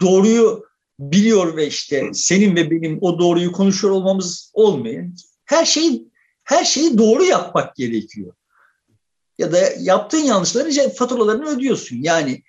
Doğruyu 0.00 0.64
biliyor 0.98 1.56
ve 1.56 1.66
işte 1.66 2.10
senin 2.12 2.56
ve 2.56 2.70
benim 2.70 2.98
o 3.00 3.18
doğruyu 3.18 3.52
konuşuyor 3.52 3.94
olmamız 3.94 4.50
olmuyor. 4.54 5.04
Her 5.44 5.64
şeyi 5.64 6.08
her 6.44 6.64
şeyi 6.64 6.98
doğru 6.98 7.24
yapmak 7.24 7.76
gerekiyor. 7.76 8.32
Ya 9.38 9.52
da 9.52 9.58
yaptığın 9.78 10.18
yanlışları 10.18 10.90
faturalarını 10.90 11.48
ödüyorsun. 11.48 11.98
Yani 12.02 12.42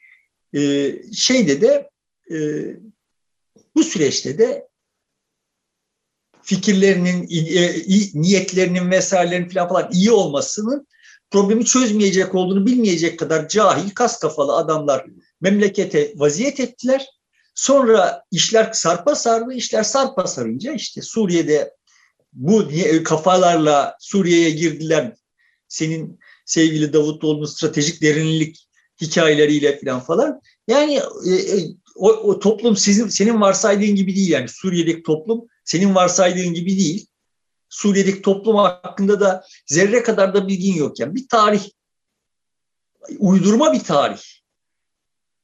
e, 0.55 0.93
şeyde 1.13 1.61
de 1.61 1.89
e, 2.31 2.37
bu 3.75 3.83
süreçte 3.83 4.37
de 4.37 4.67
fikirlerinin, 6.51 7.27
e, 7.29 8.21
niyetlerinin 8.21 8.91
vesairelerin 8.91 9.49
falan 9.49 9.67
falan 9.67 9.89
iyi 9.93 10.11
olmasının 10.11 10.87
problemi 11.29 11.65
çözmeyecek 11.65 12.35
olduğunu 12.35 12.65
bilmeyecek 12.65 13.19
kadar 13.19 13.47
cahil, 13.47 13.89
kas 13.89 14.19
kafalı 14.19 14.55
adamlar 14.55 15.05
memlekete 15.41 16.13
vaziyet 16.15 16.59
ettiler. 16.59 17.05
Sonra 17.55 18.23
işler 18.31 18.69
sarpa 18.73 19.15
sardı, 19.15 19.53
işler 19.53 19.83
sarpa 19.83 20.27
sarınca 20.27 20.73
işte 20.73 21.01
Suriye'de 21.01 21.73
bu 22.33 22.69
kafalarla 23.03 23.95
Suriye'ye 23.99 24.49
girdiler. 24.49 25.13
Senin 25.67 26.19
sevgili 26.45 26.93
Davutoğlu'nun 26.93 27.45
stratejik 27.45 28.01
derinlik 28.01 28.67
hikayeleriyle 29.01 29.67
falan 29.67 29.99
falan. 29.99 30.41
Yani 30.67 31.01
e, 31.27 31.33
e, 31.33 31.67
o, 31.95 32.09
o 32.09 32.39
toplum 32.39 32.77
sizin 32.77 33.07
senin 33.07 33.41
varsaydığın 33.41 33.95
gibi 33.95 34.15
değil 34.15 34.29
yani 34.29 34.47
Suriye'deki 34.47 35.03
toplum 35.03 35.50
senin 35.63 35.95
varsaydığın 35.95 36.53
gibi 36.53 36.77
değil. 36.79 37.07
Suriye'deki 37.69 38.21
toplum 38.21 38.55
hakkında 38.55 39.19
da 39.19 39.45
zerre 39.65 40.03
kadar 40.03 40.33
da 40.33 40.47
bilgin 40.47 40.73
yok 40.73 40.99
yani 40.99 41.15
bir 41.15 41.27
tarih 41.27 41.69
uydurma 43.19 43.73
bir 43.73 43.83
tarih 43.83 44.21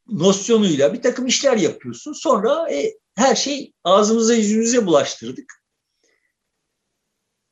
nosyonuyla 0.10 0.94
bir 0.94 1.02
takım 1.02 1.28
işler 1.28 1.58
yapıyorsun. 1.58 2.14
Sonra 2.14 2.74
e, 2.74 2.94
her 3.16 3.36
şey 3.36 3.74
ağzımıza 3.84 4.34
yüzümüze 4.34 4.86
bulaştırdık. 4.86 5.64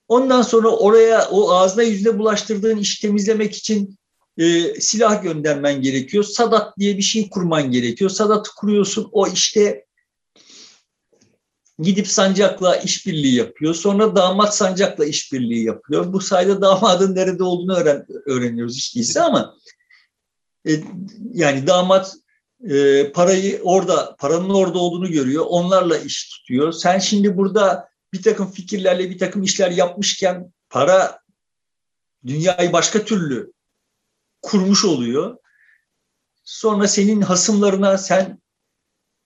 Ondan 0.07 0.41
sonra 0.41 0.69
oraya 0.69 1.29
o 1.29 1.51
ağzına 1.51 1.83
yüzüne 1.83 2.19
bulaştırdığın 2.19 2.77
işi 2.77 3.01
temizlemek 3.01 3.55
için 3.55 3.97
e, 4.37 4.81
silah 4.81 5.23
göndermen 5.23 5.81
gerekiyor. 5.81 6.23
Sadat 6.23 6.79
diye 6.79 6.97
bir 6.97 7.01
şey 7.01 7.29
kurman 7.29 7.71
gerekiyor. 7.71 8.09
Sadat'ı 8.09 8.51
kuruyorsun 8.55 9.09
o 9.11 9.27
işte 9.27 9.85
gidip 11.79 12.07
sancakla 12.07 12.75
işbirliği 12.75 13.35
yapıyor. 13.35 13.73
Sonra 13.73 14.15
damat 14.15 14.55
sancakla 14.55 15.05
işbirliği 15.05 15.63
yapıyor. 15.63 16.13
Bu 16.13 16.21
sayede 16.21 16.61
damadın 16.61 17.15
nerede 17.15 17.43
olduğunu 17.43 17.75
öğren, 17.75 18.05
öğreniyoruz 18.25 18.75
hiç 18.75 18.95
değilse 18.95 19.21
ama 19.21 19.55
e, 20.67 20.71
yani 21.33 21.67
damat 21.67 22.15
e, 22.69 23.11
parayı 23.11 23.61
orada, 23.63 24.15
paranın 24.19 24.49
orada 24.49 24.79
olduğunu 24.79 25.11
görüyor. 25.11 25.45
Onlarla 25.47 25.97
iş 25.97 26.29
tutuyor. 26.29 26.71
Sen 26.71 26.99
şimdi 26.99 27.37
burada 27.37 27.89
bir 28.13 28.23
takım 28.23 28.51
fikirlerle 28.51 29.09
bir 29.09 29.17
takım 29.17 29.43
işler 29.43 29.71
yapmışken 29.71 30.53
para 30.69 31.19
dünyayı 32.25 32.73
başka 32.73 33.05
türlü 33.05 33.53
kurmuş 34.41 34.85
oluyor. 34.85 35.37
Sonra 36.43 36.87
senin 36.87 37.21
hasımlarına 37.21 37.97
sen 37.97 38.41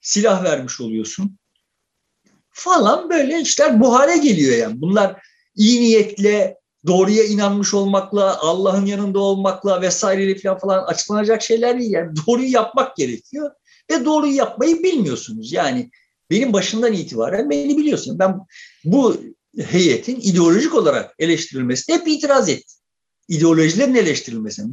silah 0.01 0.43
vermiş 0.43 0.81
oluyorsun. 0.81 1.39
Falan 2.51 3.09
böyle 3.09 3.41
işler 3.41 3.79
bu 3.79 3.93
hale 3.93 4.17
geliyor 4.17 4.57
yani. 4.57 4.81
Bunlar 4.81 5.21
iyi 5.55 5.81
niyetle, 5.81 6.57
doğruya 6.87 7.23
inanmış 7.23 7.73
olmakla, 7.73 8.39
Allah'ın 8.39 8.85
yanında 8.85 9.19
olmakla 9.19 9.81
vesaire 9.81 10.57
falan 10.57 10.83
açıklanacak 10.83 11.41
şeyler 11.41 11.79
değil. 11.79 11.91
Yani 11.91 12.15
doğruyu 12.27 12.51
yapmak 12.51 12.95
gerekiyor 12.95 13.51
ve 13.91 14.05
doğruyu 14.05 14.35
yapmayı 14.35 14.83
bilmiyorsunuz. 14.83 15.53
Yani 15.53 15.89
benim 16.31 16.53
başından 16.53 16.93
itibaren 16.93 17.49
beni 17.49 17.77
biliyorsun. 17.77 18.19
Ben 18.19 18.39
bu 18.85 19.17
heyetin 19.57 20.19
ideolojik 20.21 20.75
olarak 20.75 21.15
eleştirilmesine 21.19 21.95
hep 21.95 22.07
itiraz 22.07 22.49
ettim. 22.49 22.77
İdeolojilerin 23.27 23.95
eleştirilmesine. 23.95 24.67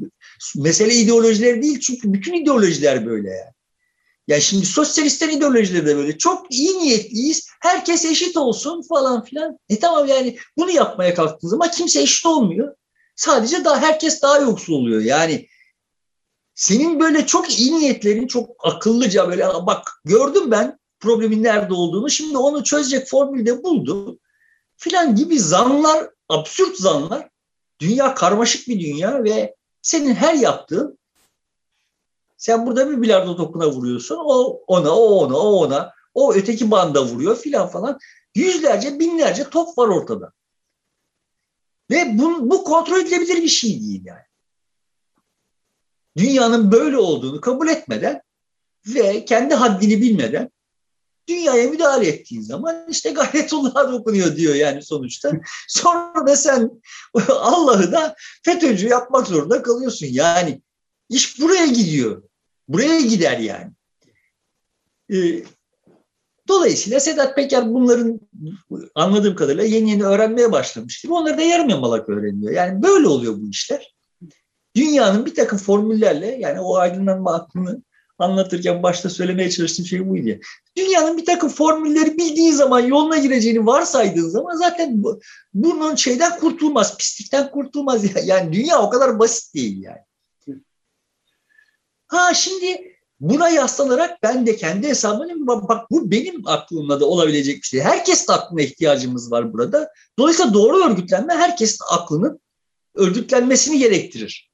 Mesele 0.57 0.95
ideolojiler 0.95 1.63
değil 1.63 1.81
çünkü 1.81 2.13
bütün 2.13 2.35
ideolojiler 2.35 3.07
böyle 3.07 3.31
yani. 3.31 3.56
Yani 4.29 4.43
şimdi 4.43 4.67
sosyalistler 4.67 5.29
ideolojileri 5.29 5.87
de 5.87 5.97
böyle. 5.97 6.19
Çok 6.19 6.53
iyi 6.53 6.79
niyetliyiz. 6.79 7.49
Herkes 7.61 8.05
eşit 8.05 8.37
olsun 8.37 8.83
falan 8.89 9.25
filan. 9.25 9.59
E 9.69 9.79
tamam 9.79 10.07
yani 10.07 10.39
bunu 10.57 10.71
yapmaya 10.71 11.15
kalktığınız 11.15 11.51
zaman 11.51 11.71
kimse 11.71 12.03
eşit 12.03 12.27
olmuyor. 12.27 12.75
Sadece 13.17 13.65
daha 13.65 13.81
herkes 13.81 14.23
daha 14.23 14.39
yoksul 14.39 14.75
oluyor. 14.75 15.01
Yani 15.01 15.49
senin 16.55 17.01
böyle 17.01 17.27
çok 17.27 17.59
iyi 17.59 17.79
niyetlerin 17.79 18.27
çok 18.27 18.51
akıllıca 18.67 19.29
böyle 19.29 19.47
bak 19.47 20.01
gördüm 20.05 20.51
ben 20.51 20.79
problemin 21.01 21.43
nerede 21.43 21.75
olduğunu. 21.75 22.11
Şimdi 22.11 22.39
onu 22.39 22.65
çözecek 22.65 23.09
formülü 23.09 23.47
de 23.47 23.63
buldu. 23.63 24.19
Filan 24.77 25.17
gibi 25.17 25.39
zanlar, 25.41 26.11
absürt 26.29 26.77
zanlar. 26.77 27.29
Dünya 27.81 28.15
karmaşık 28.15 28.69
bir 28.69 28.81
dünya 28.81 29.25
ve 29.25 29.55
senin 29.83 30.15
her 30.15 30.35
yaptığın 30.35 30.99
sen 32.37 32.67
burada 32.67 32.91
bir 32.91 33.03
bilardo 33.03 33.37
topuna 33.37 33.71
vuruyorsun. 33.71 34.17
O 34.17 34.63
ona, 34.67 34.97
o 34.97 35.05
ona, 35.05 35.37
o 35.37 35.53
ona. 35.53 35.93
O 36.15 36.35
öteki 36.35 36.71
banda 36.71 37.05
vuruyor 37.05 37.37
filan 37.37 37.69
falan. 37.69 37.99
Yüzlerce, 38.35 39.01
binlerce 39.01 39.51
top 39.51 39.79
var 39.79 39.89
ortada. 39.89 40.33
Ve 41.91 42.19
bu, 42.19 42.51
bu 42.51 42.65
kontrol 42.65 43.01
edilebilir 43.01 43.43
bir 43.43 43.49
şey 43.49 43.71
değil 43.71 44.03
yani. 44.05 44.27
Dünyanın 46.17 46.73
böyle 46.73 46.99
olduğunu 46.99 47.41
kabul 47.41 47.69
etmeden 47.69 48.23
ve 48.87 49.25
kendi 49.25 49.55
haddini 49.55 50.01
bilmeden 50.01 50.51
dünyaya 51.29 51.69
müdahale 51.69 52.09
ettiğin 52.09 52.43
zaman 52.43 52.87
işte 52.89 53.11
gayretullah'a 53.11 53.93
dokunuyor 53.93 54.37
diyor 54.37 54.55
yani 54.55 54.83
sonuçta. 54.83 55.33
Sonra 55.69 56.27
da 56.27 56.37
sen 56.37 56.71
Allah'ı 57.29 57.93
da 57.93 58.15
FETÖ'cü 58.45 58.89
yapmak 58.89 59.27
zorunda 59.27 59.63
kalıyorsun. 59.63 60.07
Yani 60.11 60.63
iş 61.09 61.41
buraya 61.41 61.67
gidiyor. 61.67 62.23
Buraya 62.69 63.01
gider 63.01 63.39
yani. 63.39 63.73
Ee, 65.13 65.45
dolayısıyla 66.49 67.01
Sedat 67.01 67.37
Peker 67.37 67.75
bunların 67.75 68.21
anladığım 68.95 69.37
kadarıyla 69.37 69.65
yeni 69.65 69.91
yeni 69.91 70.05
öğrenmeye 70.05 70.53
başlamıştır. 70.53 71.09
Onları 71.09 71.39
da 71.39 71.43
yarım 71.43 71.69
yamalak 71.69 72.09
öğreniyor. 72.09 72.53
Yani 72.53 72.83
böyle 72.83 73.09
oluyor 73.09 73.35
bu 73.37 73.51
işler. 73.51 73.95
Dünyanın 74.77 75.27
bir 75.27 75.35
takım 75.35 75.59
formüllerle 75.59 76.27
yani 76.27 76.61
o 76.61 76.77
aydınlanma 76.77 77.35
aklını 77.35 77.83
anlatırken 78.19 78.83
başta 78.83 79.11
söylemeye 79.11 79.51
çalıştığım 79.51 79.87
şey 79.87 80.09
buydu. 80.09 80.41
Dünyanın 80.77 81.19
bir 81.19 81.25
takım 81.25 81.49
formülleri 81.49 82.19
bildiği 82.19 82.53
zaman 82.53 82.81
yoluna 82.81 83.19
gireceğini 83.19 83.67
varsaydığın 83.67 84.29
zaman 84.29 84.57
zaten 84.57 85.03
bu, 85.03 85.21
bunun 85.55 85.95
şeyden 85.95 86.39
kurtulmaz, 86.39 86.97
pislikten 86.97 87.51
kurtulmaz. 87.51 88.05
Yani 88.25 88.53
dünya 88.53 88.83
o 88.83 88.91
kadar 88.91 89.19
basit 89.19 89.55
değil 89.55 89.83
yani. 89.83 89.99
Ha 92.09 92.35
şimdi 92.35 92.97
buna 93.21 93.49
yaslanarak 93.49 94.23
ben 94.23 94.47
de 94.47 94.57
kendi 94.57 94.89
hesabımı 94.89 95.47
bak 95.47 95.91
bu 95.91 96.11
benim 96.11 96.47
aklımda 96.47 97.01
da 97.01 97.07
olabilecek 97.07 97.57
bir 97.57 97.67
şey. 97.67 97.81
Herkesin 97.81 98.33
aklına 98.33 98.63
ihtiyacımız 98.63 99.31
var 99.31 99.53
burada. 99.53 99.93
Dolayısıyla 100.19 100.55
doğru 100.55 100.85
örgütlenme 100.85 101.35
herkesin 101.35 101.85
aklının 101.91 102.41
örgütlenmesini 102.95 103.79
gerektirir. 103.79 104.51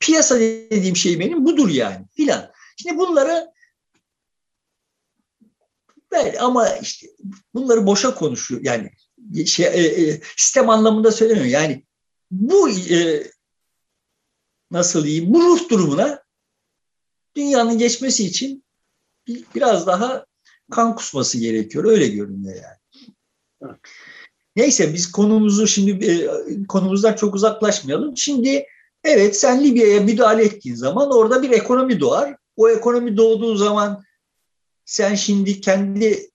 Piyasa 0.00 0.40
dediğim 0.40 0.96
şey 0.96 1.20
benim 1.20 1.46
budur 1.46 1.68
yani 1.68 2.06
filan. 2.16 2.50
Şimdi 2.76 2.98
bunları 2.98 3.52
ben 6.12 6.34
ama 6.40 6.68
işte 6.68 7.06
bunları 7.54 7.86
boşa 7.86 8.14
konuşuyor. 8.14 8.60
Yani 8.64 8.90
şey, 9.46 9.66
e, 9.66 9.86
e, 9.86 10.20
sistem 10.36 10.70
anlamında 10.70 11.12
söylemiyorum. 11.12 11.52
Yani 11.52 11.84
bu 12.30 12.70
e, 12.70 13.26
nasıl 14.70 15.04
diyeyim 15.04 15.34
bu 15.34 15.42
ruh 15.42 15.68
durumuna 15.68 16.25
dünyanın 17.36 17.78
geçmesi 17.78 18.26
için 18.26 18.64
bir, 19.26 19.44
biraz 19.54 19.86
daha 19.86 20.26
kan 20.70 20.96
kusması 20.96 21.38
gerekiyor. 21.38 21.84
Öyle 21.84 22.08
görünüyor 22.08 22.54
yani. 22.54 23.76
Neyse 24.56 24.94
biz 24.94 25.12
konumuzu 25.12 25.66
şimdi 25.66 26.06
e, 26.06 26.28
konumuzdan 26.68 27.14
çok 27.14 27.34
uzaklaşmayalım. 27.34 28.16
Şimdi 28.16 28.66
evet 29.04 29.36
sen 29.36 29.64
Libya'ya 29.64 30.00
müdahale 30.00 30.44
ettiğin 30.44 30.76
zaman 30.76 31.12
orada 31.12 31.42
bir 31.42 31.50
ekonomi 31.50 32.00
doğar. 32.00 32.36
O 32.56 32.68
ekonomi 32.68 33.16
doğduğu 33.16 33.56
zaman 33.56 34.04
sen 34.84 35.14
şimdi 35.14 35.60
kendi 35.60 36.30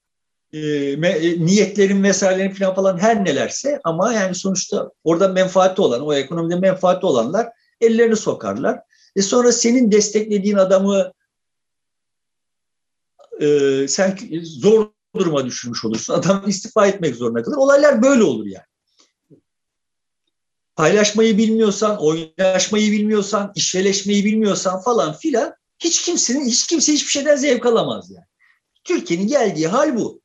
e, 0.54 0.60
e, 0.60 1.46
niyetlerin 1.46 2.04
vesairelerin 2.04 2.54
falan 2.54 2.76
falan 2.76 2.98
her 2.98 3.26
nelerse 3.26 3.80
ama 3.84 4.14
yani 4.14 4.36
sonuçta 4.36 4.92
orada 5.04 5.28
menfaati 5.28 5.82
olan, 5.82 6.02
o 6.02 6.14
ekonomide 6.14 6.56
menfaati 6.56 7.06
olanlar 7.06 7.50
ellerini 7.82 8.16
sokarlar. 8.16 8.80
E 9.16 9.22
sonra 9.22 9.52
senin 9.52 9.92
desteklediğin 9.92 10.56
adamı 10.56 11.12
e, 13.42 13.86
sen 13.88 14.18
zor 14.44 14.92
duruma 15.16 15.46
düşürmüş 15.46 15.86
olursun. 15.86 16.14
Adam 16.14 16.50
istifa 16.50 16.88
etmek 16.88 17.16
zorunda 17.16 17.44
kalır. 17.44 17.58
Olaylar 17.58 18.02
böyle 18.02 18.24
olur 18.24 18.46
yani. 18.46 18.66
Paylaşmayı 20.76 21.38
bilmiyorsan, 21.38 21.98
oynaşmayı 22.02 22.92
bilmiyorsan, 22.92 23.52
işveleşmeyi 23.56 24.26
bilmiyorsan 24.26 24.82
falan 24.82 25.14
filan 25.14 25.54
hiç 25.80 26.02
kimsenin 26.02 26.46
hiç 26.46 26.68
kimse 26.68 26.94
hiçbir 26.94 27.12
şeyden 27.12 27.36
zevk 27.36 27.66
alamaz 27.66 28.12
yani. 28.12 28.26
Türkiye'nin 28.84 29.28
geldiği 29.28 29.68
hal 29.68 29.96
bu. 29.96 30.22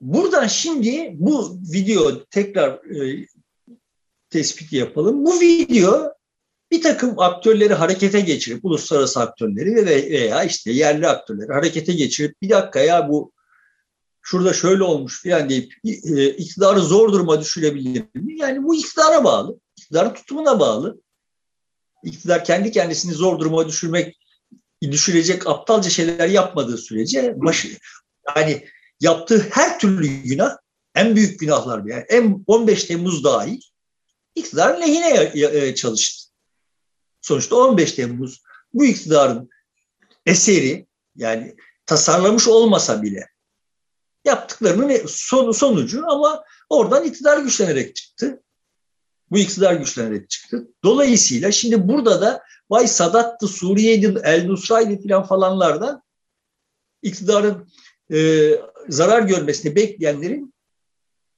Buradan 0.00 0.46
şimdi 0.46 1.12
bu 1.14 1.58
video 1.72 2.24
tekrar 2.24 2.70
e, 2.70 3.26
tespit 4.34 4.72
yapalım. 4.72 5.24
Bu 5.24 5.40
video 5.40 6.12
bir 6.70 6.82
takım 6.82 7.20
aktörleri 7.20 7.74
harekete 7.74 8.20
geçirip, 8.20 8.64
uluslararası 8.64 9.20
aktörleri 9.20 9.74
ve 9.74 9.86
veya 9.86 10.44
işte 10.44 10.72
yerli 10.72 11.08
aktörleri 11.08 11.52
harekete 11.52 11.92
geçirip 11.92 12.42
bir 12.42 12.50
dakika 12.50 12.80
ya 12.80 13.08
bu 13.08 13.32
şurada 14.22 14.52
şöyle 14.52 14.82
olmuş 14.82 15.22
falan 15.22 15.48
deyip 15.48 15.72
e, 15.84 16.28
iktidarı 16.28 16.80
zor 16.80 17.12
duruma 17.12 17.40
düşürebilir 17.40 18.04
mi? 18.14 18.38
Yani 18.38 18.64
bu 18.64 18.74
iktidara 18.74 19.24
bağlı. 19.24 19.60
İktidarın 19.76 20.14
tutumuna 20.14 20.60
bağlı. 20.60 21.00
İktidar 22.04 22.44
kendi 22.44 22.70
kendisini 22.70 23.12
zor 23.12 23.38
duruma 23.38 23.68
düşürmek 23.68 24.18
düşürecek 24.82 25.46
aptalca 25.46 25.90
şeyler 25.90 26.28
yapmadığı 26.28 26.78
sürece 26.78 27.34
başı, 27.36 27.68
yani 28.36 28.64
yaptığı 29.00 29.46
her 29.50 29.78
türlü 29.78 30.06
günah 30.06 30.56
en 30.94 31.16
büyük 31.16 31.40
günahlar 31.40 31.84
yani 31.86 32.04
en 32.08 32.44
15 32.46 32.84
Temmuz 32.84 33.24
dahil 33.24 33.60
iktidarın 34.34 34.80
lehine 34.80 35.32
e, 35.34 35.74
çalıştı. 35.74 36.30
Sonuçta 37.20 37.56
15 37.56 37.92
Temmuz 37.92 38.42
bu 38.74 38.84
iktidarın 38.84 39.50
eseri 40.26 40.86
yani 41.16 41.56
tasarlamış 41.86 42.48
olmasa 42.48 43.02
bile 43.02 43.28
yaptıklarının 44.24 45.00
son, 45.06 45.52
sonucu 45.52 46.04
ama 46.08 46.44
oradan 46.68 47.04
iktidar 47.04 47.38
güçlenerek 47.38 47.96
çıktı. 47.96 48.42
Bu 49.30 49.38
iktidar 49.38 49.74
güçlenerek 49.74 50.30
çıktı. 50.30 50.68
Dolayısıyla 50.84 51.52
şimdi 51.52 51.88
burada 51.88 52.20
da 52.20 52.42
vay 52.70 52.86
Sadat'tı, 52.86 53.48
Suriye'ydi, 53.48 54.20
El 54.24 54.46
Nusra'ydı 54.46 55.08
falan 55.08 55.26
falanlardan 55.26 56.02
iktidarın 57.02 57.68
e, 58.12 58.50
zarar 58.88 59.22
görmesini 59.22 59.76
bekleyenlerin 59.76 60.53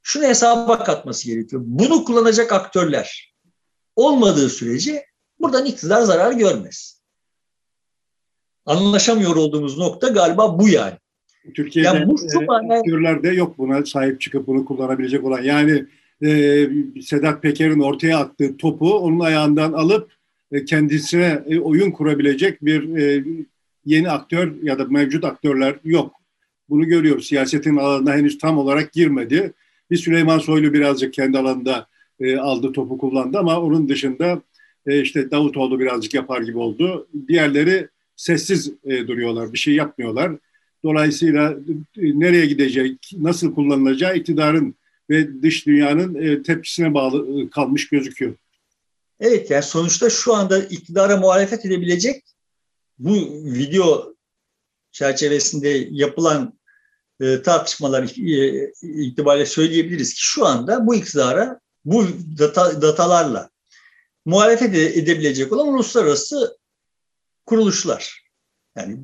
şunu 0.07 0.25
hesaba 0.25 0.85
katması 0.85 1.27
gerekiyor. 1.27 1.63
Bunu 1.65 2.05
kullanacak 2.05 2.53
aktörler 2.53 3.35
olmadığı 3.97 4.49
sürece 4.49 5.05
buradan 5.41 5.67
iktidar 5.67 6.03
zarar 6.03 6.33
görmez. 6.33 7.03
Anlaşamıyor 8.67 9.37
olduğumuz 9.37 9.79
nokta 9.79 10.09
galiba 10.09 10.59
bu 10.59 10.69
yani. 10.69 10.95
Türkiye'de 11.55 11.89
yani 11.89 12.07
bu 12.07 12.21
e, 12.21 12.75
aktörlerde 12.75 13.29
yok 13.29 13.59
buna 13.59 13.87
sahip 13.87 14.21
çıkıp 14.21 14.47
bunu 14.47 14.65
kullanabilecek 14.65 15.25
olan. 15.25 15.43
Yani 15.43 15.85
e, 16.25 16.69
Sedat 17.03 17.43
Peker'in 17.43 17.81
ortaya 17.81 18.19
attığı 18.19 18.57
topu 18.57 18.95
onun 18.95 19.21
ayağından 19.21 19.73
alıp 19.73 20.13
e, 20.53 20.65
kendisine 20.65 21.43
e, 21.47 21.59
oyun 21.61 21.91
kurabilecek 21.91 22.65
bir 22.65 22.97
e, 22.97 23.25
yeni 23.85 24.11
aktör 24.11 24.63
ya 24.63 24.79
da 24.79 24.85
mevcut 24.85 25.25
aktörler 25.25 25.75
yok. 25.85 26.15
Bunu 26.69 26.85
görüyoruz. 26.85 27.27
Siyasetin 27.27 27.77
alanına 27.77 28.15
henüz 28.15 28.39
tam 28.39 28.59
olarak 28.59 28.93
girmedi. 28.93 29.53
Bir 29.91 29.97
Süleyman 29.97 30.39
Soylu 30.39 30.73
birazcık 30.73 31.15
kendi 31.15 31.39
alanında 31.39 31.87
e, 32.21 32.37
aldı 32.37 32.73
topu 32.73 32.99
kullandı 32.99 33.39
ama 33.39 33.61
onun 33.61 33.89
dışında 33.89 34.43
e, 34.87 35.01
işte 35.01 35.31
Davutoğlu 35.31 35.81
birazcık 35.81 36.15
yapar 36.15 36.43
gibi 36.43 36.59
oldu. 36.59 37.09
Diğerleri 37.29 37.89
sessiz 38.17 38.73
e, 38.85 39.09
duruyorlar, 39.09 39.53
bir 39.53 39.59
şey 39.59 39.75
yapmıyorlar. 39.75 40.33
Dolayısıyla 40.85 41.57
e, 41.97 42.21
nereye 42.21 42.47
gidecek, 42.47 43.11
nasıl 43.19 43.55
kullanılacağı 43.55 44.17
iktidarın 44.17 44.75
ve 45.11 45.43
dış 45.43 45.67
dünyanın 45.67 46.15
e, 46.15 46.43
tepkisine 46.43 46.95
bağlı 46.95 47.43
e, 47.43 47.51
kalmış 47.51 47.89
gözüküyor. 47.89 48.35
Evet 49.21 49.51
yani 49.51 49.63
sonuçta 49.63 50.11
şu 50.11 50.35
anda 50.35 50.59
iktidara 50.59 51.17
muhalefet 51.17 51.67
edebilecek 51.67 52.25
bu 52.99 53.15
video 53.45 54.15
çerçevesinde 54.93 55.89
yapılan 55.91 56.53
e, 57.21 57.43
tartışmalar 57.43 58.03
e, 58.03 58.73
itibariyle 58.83 59.47
söyleyebiliriz 59.47 60.15
ki 60.15 60.21
şu 60.23 60.47
anda 60.47 60.87
bu 60.87 60.95
iktidara 60.95 61.61
bu 61.85 62.07
data, 62.39 62.83
datalarla 62.83 63.51
muhalefet 64.25 64.75
edebilecek 64.75 65.53
olan 65.53 65.69
uluslararası 65.69 66.59
kuruluşlar. 67.47 68.27
Yani 68.77 68.99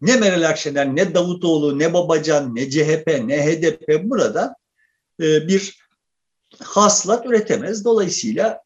ne 0.00 0.16
Meral 0.16 0.48
Akşener, 0.48 0.96
ne 0.96 1.14
Davutoğlu, 1.14 1.78
ne 1.78 1.92
Babacan, 1.92 2.54
ne 2.54 2.70
CHP, 2.70 3.06
ne 3.24 3.46
HDP 3.46 4.04
burada 4.04 4.56
e, 5.20 5.48
bir 5.48 5.78
haslat 6.62 7.26
üretemez. 7.26 7.84
Dolayısıyla 7.84 8.62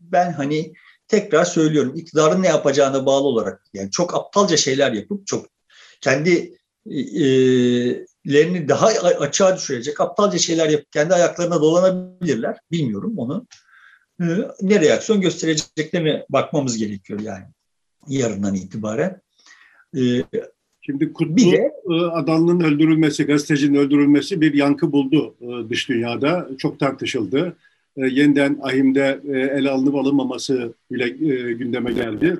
ben 0.00 0.32
hani 0.32 0.72
tekrar 1.08 1.44
söylüyorum 1.44 1.96
iktidarın 1.96 2.42
ne 2.42 2.48
yapacağına 2.48 3.06
bağlı 3.06 3.26
olarak 3.26 3.64
yani 3.74 3.90
çok 3.90 4.14
aptalca 4.14 4.56
şeyler 4.56 4.92
yapıp 4.92 5.26
çok 5.26 5.46
kendi 6.00 6.58
lerini 8.26 8.68
daha 8.68 8.86
açığa 9.18 9.56
düşürecek 9.56 10.00
aptalca 10.00 10.38
şeyler 10.38 10.68
yapıp 10.68 10.92
kendi 10.92 11.14
ayaklarına 11.14 11.60
dolanabilirler. 11.60 12.56
Bilmiyorum 12.70 13.14
onu. 13.16 13.46
E, 14.20 14.24
ne 14.62 14.80
reaksiyon 14.80 15.20
göstereceklerine 15.20 16.26
bakmamız 16.28 16.76
gerekiyor 16.76 17.20
yani 17.20 17.44
yarından 18.08 18.54
itibaren. 18.54 19.20
E, 19.96 20.00
Şimdi 20.84 21.12
Kutlu 21.12 21.36
bir 21.36 21.52
de, 21.52 21.72
adamın 22.12 22.60
öldürülmesi, 22.60 23.24
gazetecinin 23.24 23.78
öldürülmesi 23.78 24.40
bir 24.40 24.54
yankı 24.54 24.92
buldu 24.92 25.34
dış 25.70 25.88
dünyada. 25.88 26.48
Çok 26.58 26.80
tartışıldı. 26.80 27.56
Yeniden 27.96 28.58
ahimde 28.62 29.20
ele 29.28 29.70
alınıp 29.70 29.94
alınmaması 29.94 30.74
bile 30.90 31.08
gündeme 31.54 31.92
geldi. 31.92 32.36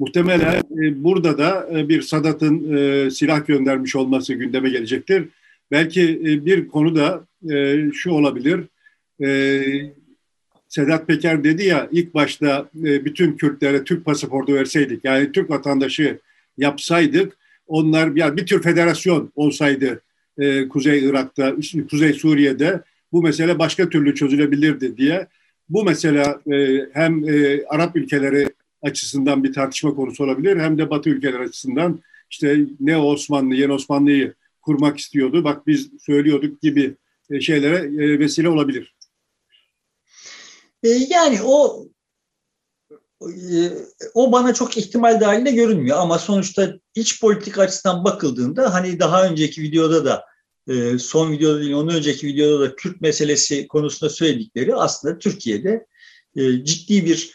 Muhtemelen 0.00 0.62
e, 0.82 1.04
burada 1.04 1.38
da 1.38 1.68
e, 1.74 1.88
bir 1.88 2.02
Sadat'ın 2.02 2.76
e, 2.76 3.10
silah 3.10 3.46
göndermiş 3.46 3.96
olması 3.96 4.34
gündeme 4.34 4.70
gelecektir. 4.70 5.28
Belki 5.70 6.02
e, 6.02 6.46
bir 6.46 6.68
konu 6.68 6.96
da 6.96 7.26
e, 7.50 7.84
şu 7.92 8.10
olabilir. 8.10 8.60
E, 9.24 9.62
Sedat 10.68 11.06
Peker 11.06 11.44
dedi 11.44 11.64
ya 11.64 11.88
ilk 11.92 12.14
başta 12.14 12.68
e, 12.84 13.04
bütün 13.04 13.36
Kürtlere 13.36 13.84
Türk 13.84 14.04
pasaportu 14.04 14.54
verseydik 14.54 15.04
yani 15.04 15.32
Türk 15.32 15.50
vatandaşı 15.50 16.18
yapsaydık 16.58 17.36
onlar 17.66 18.16
yani 18.16 18.36
bir 18.36 18.46
tür 18.46 18.62
federasyon 18.62 19.32
olsaydı 19.36 20.02
e, 20.38 20.68
Kuzey 20.68 21.04
Irak'ta, 21.04 21.54
Kuzey 21.90 22.12
Suriye'de 22.12 22.80
bu 23.12 23.22
mesele 23.22 23.58
başka 23.58 23.88
türlü 23.88 24.14
çözülebilirdi 24.14 24.96
diye. 24.96 25.26
Bu 25.68 25.84
mesela 25.84 26.40
e, 26.52 26.86
hem 26.92 27.28
e, 27.28 27.64
Arap 27.68 27.96
ülkeleri 27.96 28.48
açısından 28.82 29.44
bir 29.44 29.52
tartışma 29.52 29.94
konusu 29.94 30.24
olabilir 30.24 30.56
hem 30.56 30.78
de 30.78 30.90
Batı 30.90 31.10
ülkeler 31.10 31.40
açısından 31.40 32.00
işte 32.30 32.66
ne 32.80 32.96
Osmanlı, 32.96 33.54
yeni 33.54 33.72
Osmanlı'yı 33.72 34.34
kurmak 34.62 34.98
istiyordu. 34.98 35.44
Bak 35.44 35.66
biz 35.66 35.90
söylüyorduk 36.00 36.62
gibi 36.62 36.96
e, 37.30 37.40
şeylere 37.40 38.04
e, 38.04 38.18
vesile 38.18 38.48
olabilir. 38.48 38.94
E, 40.82 40.88
yani 40.88 41.38
o 41.44 41.86
o 44.14 44.32
bana 44.32 44.54
çok 44.54 44.76
ihtimal 44.76 45.20
dahilinde 45.20 45.50
görünmüyor 45.50 45.98
ama 45.98 46.18
sonuçta 46.18 46.74
iç 46.94 47.20
politik 47.20 47.58
açısından 47.58 48.04
bakıldığında 48.04 48.74
hani 48.74 49.00
daha 49.00 49.26
önceki 49.26 49.62
videoda 49.62 50.04
da 50.04 50.24
son 50.98 51.32
videoda 51.32 51.60
değil 51.60 51.72
ondan 51.72 51.96
önceki 51.96 52.26
videoda 52.26 52.64
da 52.64 52.76
Kürt 52.76 53.00
meselesi 53.00 53.68
konusunda 53.68 54.10
söyledikleri 54.10 54.74
aslında 54.74 55.18
Türkiye'de 55.18 55.86
ciddi 56.64 57.04
bir 57.06 57.32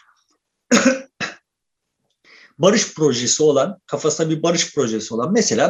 barış 2.58 2.94
projesi 2.94 3.44
olan, 3.44 3.80
kafasında 3.86 4.30
bir 4.30 4.44
barış 4.44 4.76
projesi 4.76 5.14
olan 5.14 5.34
mesela 5.34 5.68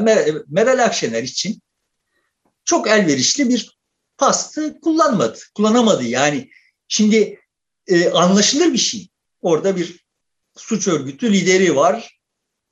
Meral 0.48 0.86
Akşener 0.86 1.24
için 1.24 1.62
çok 2.66 2.88
elverişli 2.88 3.50
bir 3.50 3.80
pastı 4.18 4.80
kullanmadı. 4.80 5.40
Kullanamadı 5.56 6.04
yani. 6.04 6.50
Şimdi 6.88 7.40
e, 7.88 8.10
anlaşılır 8.10 8.74
bir 8.74 8.78
şey. 8.78 9.10
Orada 9.42 9.78
bir 9.78 10.06
suç 10.56 10.88
örgütü 10.88 11.34
lideri 11.34 11.76
var. 11.76 12.20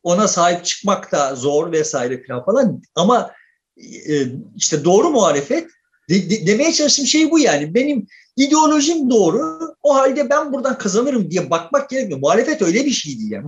Ona 0.04 0.28
sahip 0.28 0.66
çıkmak 0.66 1.12
da 1.12 1.36
zor 1.36 1.72
vesaire 1.72 2.24
falan 2.28 2.46
falan. 2.46 2.82
Ama 2.96 3.32
e, 3.78 4.26
işte 4.56 4.84
doğru 4.84 5.10
muhalefet 5.10 5.70
de, 6.10 6.30
de, 6.30 6.48
demeye 6.48 6.74
çalıştığım 6.74 7.06
şey 7.06 7.32
bu 7.32 7.40
yani. 7.40 7.74
Benim 7.74 8.08
ideolojim 8.36 9.10
doğru. 9.10 9.60
O 9.84 9.96
halde 9.96 10.30
ben 10.30 10.54
buradan 10.54 10.78
kazanırım 10.78 11.32
diye 11.32 11.50
bakmak 11.50 11.90
gerekmiyor. 11.90 12.20
Muhalefet 12.20 12.62
öyle 12.62 12.86
bir 12.86 12.92
şeydi 12.92 13.24
yani. 13.30 13.48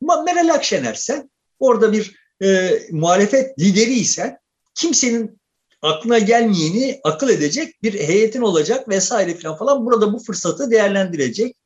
Meral 0.24 0.54
Akşener 0.54 0.94
sen 0.94 1.30
orada 1.58 1.92
bir 1.92 2.16
e, 2.42 2.80
muhalefet 2.90 3.58
lideriysen 3.58 4.38
kimsenin 4.74 5.40
aklına 5.82 6.18
gelmeyeni 6.18 7.00
akıl 7.04 7.28
edecek 7.28 7.82
bir 7.82 7.94
heyetin 7.94 8.42
olacak 8.42 8.88
vesaire 8.88 9.34
falan 9.34 9.58
falan. 9.58 9.86
Burada 9.86 10.12
bu 10.12 10.18
fırsatı 10.18 10.70
değerlendirecek. 10.70 11.56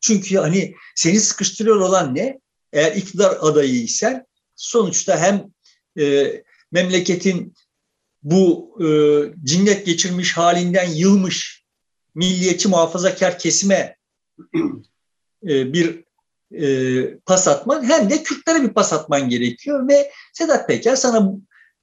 Çünkü 0.00 0.36
hani 0.36 0.74
seni 0.94 1.20
sıkıştırıyor 1.20 1.76
olan 1.76 2.14
ne? 2.14 2.40
Eğer 2.72 2.92
iktidar 2.92 3.38
adayıysan 3.40 4.26
sonuçta 4.56 5.18
hem 5.18 5.44
e, 6.04 6.32
memleketin 6.72 7.54
bu 8.22 8.78
e, 8.80 8.86
cinnet 9.44 9.86
geçirmiş 9.86 10.36
halinden 10.36 10.90
yılmış 10.90 11.65
milliyetçi 12.16 12.68
muhafazakar 12.68 13.38
kesime 13.38 13.96
e, 15.48 15.72
bir 15.72 16.04
e, 16.54 17.18
pas 17.18 17.48
atman 17.48 17.84
hem 17.84 18.10
de 18.10 18.22
Kürtlere 18.22 18.62
bir 18.62 18.74
pas 18.74 18.92
atman 18.92 19.28
gerekiyor 19.28 19.88
ve 19.88 20.12
Sedat 20.32 20.68
Peker 20.68 20.96
sana 20.96 21.32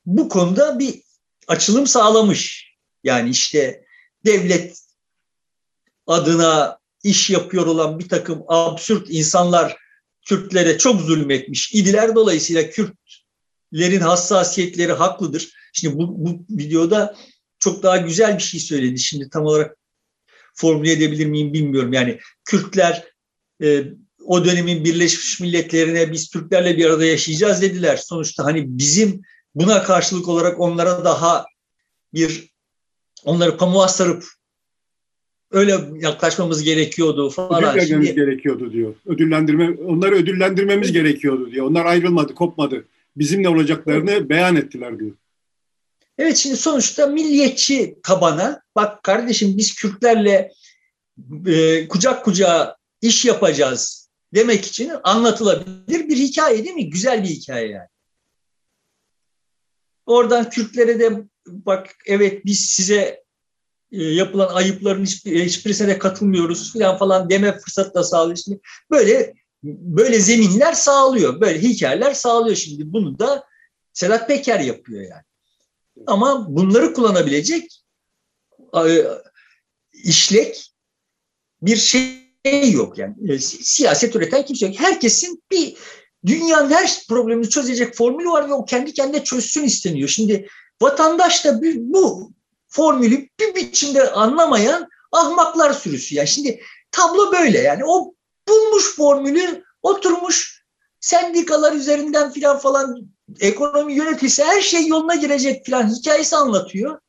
bu 0.06 0.30
konuda 0.30 0.80
bir 0.80 1.02
açılım 1.48 1.88
sağlamış. 1.88 2.74
Yani 3.04 3.30
işte 3.30 3.86
devlet 4.26 4.80
adına 6.08 6.80
iş 7.04 7.30
yapıyor 7.30 7.65
olan 7.65 8.00
bir 8.00 8.10
takım 8.10 8.43
absürt 8.48 9.08
insanlar 9.10 9.78
Kürtlere 10.26 10.78
çok 10.78 11.02
zulmetmiş 11.02 11.74
idiler. 11.74 12.15
Dolayısıyla 12.15 12.69
Kürtlerin 12.69 14.00
hassasiyetleri 14.00 14.93
haklıdır. 14.93 15.54
Şimdi 15.74 15.98
bu, 15.98 16.26
bu 16.26 16.46
videoda 16.50 17.15
çok 17.60 17.84
daha 17.84 17.98
güzel 17.98 18.38
bir 18.38 18.43
şey 18.43 18.60
söyledi. 18.60 19.00
Şimdi 19.00 19.30
tam 19.30 19.46
olarak 19.46 19.78
formüle 20.54 20.92
edebilir 20.92 21.26
miyim 21.26 21.54
bilmiyorum. 21.54 21.94
Yani 21.94 22.20
Kürtler 22.46 23.04
e, 23.63 23.84
o 24.26 24.46
dönemin 24.46 24.84
Birleşmiş 24.84 25.39
Milletlerine 25.39 26.12
biz 26.12 26.30
Türklerle 26.30 26.78
bir 26.78 26.86
arada 26.86 27.06
yaşayacağız 27.06 27.62
dediler. 27.62 27.98
Sonuçta 27.98 28.46
hani 28.46 28.78
bizim 28.78 29.22
buna 29.56 29.84
karşılık 29.84 30.28
olarak 30.28 30.60
onlara 30.60 31.06
daha 31.06 31.46
bir 32.13 32.50
onları 33.24 33.58
pamuğa 33.58 33.88
sarıp 33.88 34.24
öyle 35.52 35.80
yaklaşmamız 36.00 36.63
gerekiyordu 36.63 37.30
falan. 37.30 37.63
Ödüllendirmemiz 37.63 38.08
Şimdi, 38.08 38.20
gerekiyordu 38.20 38.74
diyor. 38.74 38.96
Ödüllendirme, 39.06 39.78
onları 39.86 40.16
ödüllendirmemiz 40.16 40.92
gerekiyordu 40.92 41.52
diyor. 41.52 41.66
Onlar 41.66 41.86
ayrılmadı, 41.86 42.36
kopmadı. 42.36 42.86
Bizimle 43.16 43.50
olacaklarını 43.50 44.30
beyan 44.30 44.56
ettiler 44.56 45.00
diyor. 45.00 45.12
Evet 46.17 46.38
şimdi 46.38 46.58
sonuçta 46.58 47.08
milliyetçi 47.08 47.95
tabana 48.04 48.62
bak 48.76 49.04
kardeşim 49.04 49.58
biz 49.58 49.76
Kürtlerle 49.76 50.52
e, 51.47 51.88
kucak 51.88 52.26
kucağa 52.26 52.78
iş 53.02 53.26
yapacağız 53.26 54.10
demek 54.34 54.65
için 54.65 54.91
anlatılabilir 55.04 56.10
bir 56.10 56.17
hikaye 56.17 56.63
değil 56.63 56.76
mi? 56.76 56.89
Güzel 56.89 57.23
bir 57.23 57.30
hikaye 57.30 57.69
yani. 57.69 57.88
Oradan 60.06 60.49
Kürtlere 60.49 60.99
de 60.99 61.23
bak 61.47 61.95
evet 62.06 62.45
biz 62.45 62.60
size 62.60 63.23
e, 63.91 64.04
yapılan 64.04 64.56
ayıpların 64.56 65.06
hiçbir, 65.06 65.45
hiçbirisine 65.45 65.88
de 65.88 65.99
katılmıyoruz 65.99 66.73
falan 66.73 66.97
falan 66.97 67.30
deme 67.30 67.60
fırsatı 67.60 67.93
da 67.93 68.04
sağlıyor. 68.04 68.38
Şimdi 68.38 68.60
böyle 68.91 69.34
böyle 69.63 70.19
zeminler 70.19 70.73
sağlıyor. 70.73 71.41
Böyle 71.41 71.62
hikayeler 71.62 72.13
sağlıyor 72.13 72.56
şimdi. 72.56 72.93
Bunu 72.93 73.19
da 73.19 73.43
Sedat 73.93 74.28
Peker 74.28 74.60
yapıyor 74.60 75.02
yani. 75.02 75.23
Ama 76.08 76.56
bunları 76.56 76.93
kullanabilecek 76.93 77.84
e, 78.75 79.03
işlek 79.93 80.73
bir 81.62 81.75
şey 81.75 82.71
yok 82.71 82.97
yani. 82.97 83.34
E, 83.34 83.39
siyaset 83.39 84.15
üreten 84.15 84.45
kimse 84.45 84.65
yok. 84.65 84.75
Herkesin 84.79 85.43
bir 85.51 85.77
dünyanın 86.25 86.71
her 86.71 87.03
problemini 87.10 87.49
çözecek 87.49 87.95
formülü 87.95 88.29
var 88.29 88.49
ve 88.49 88.53
o 88.53 88.65
kendi 88.65 88.93
kendine 88.93 89.23
çözsün 89.23 89.63
isteniyor. 89.63 90.10
Şimdi 90.10 90.47
vatandaş 90.82 91.45
da 91.45 91.62
bu 91.75 92.32
formülü 92.67 93.27
bir 93.39 93.56
biçimde 93.56 94.12
anlamayan 94.12 94.88
ahmaklar 95.12 95.73
sürüsü. 95.73 96.15
Yani 96.15 96.27
şimdi 96.27 96.62
tablo 96.91 97.32
böyle 97.32 97.60
yani 97.60 97.84
o 97.86 98.13
bulmuş 98.47 98.95
formülü 98.95 99.63
oturmuş 99.82 100.63
sendikalar 100.99 101.73
üzerinden 101.73 102.32
filan 102.32 102.60
falan 102.60 103.12
ekonomi 103.39 103.93
yönetilse 103.93 104.43
her 104.43 104.62
şey 104.62 104.88
yoluna 104.88 105.15
girecek 105.15 105.65
filan 105.65 105.96
hikayesi 105.96 106.36
anlatıyor. 106.36 107.00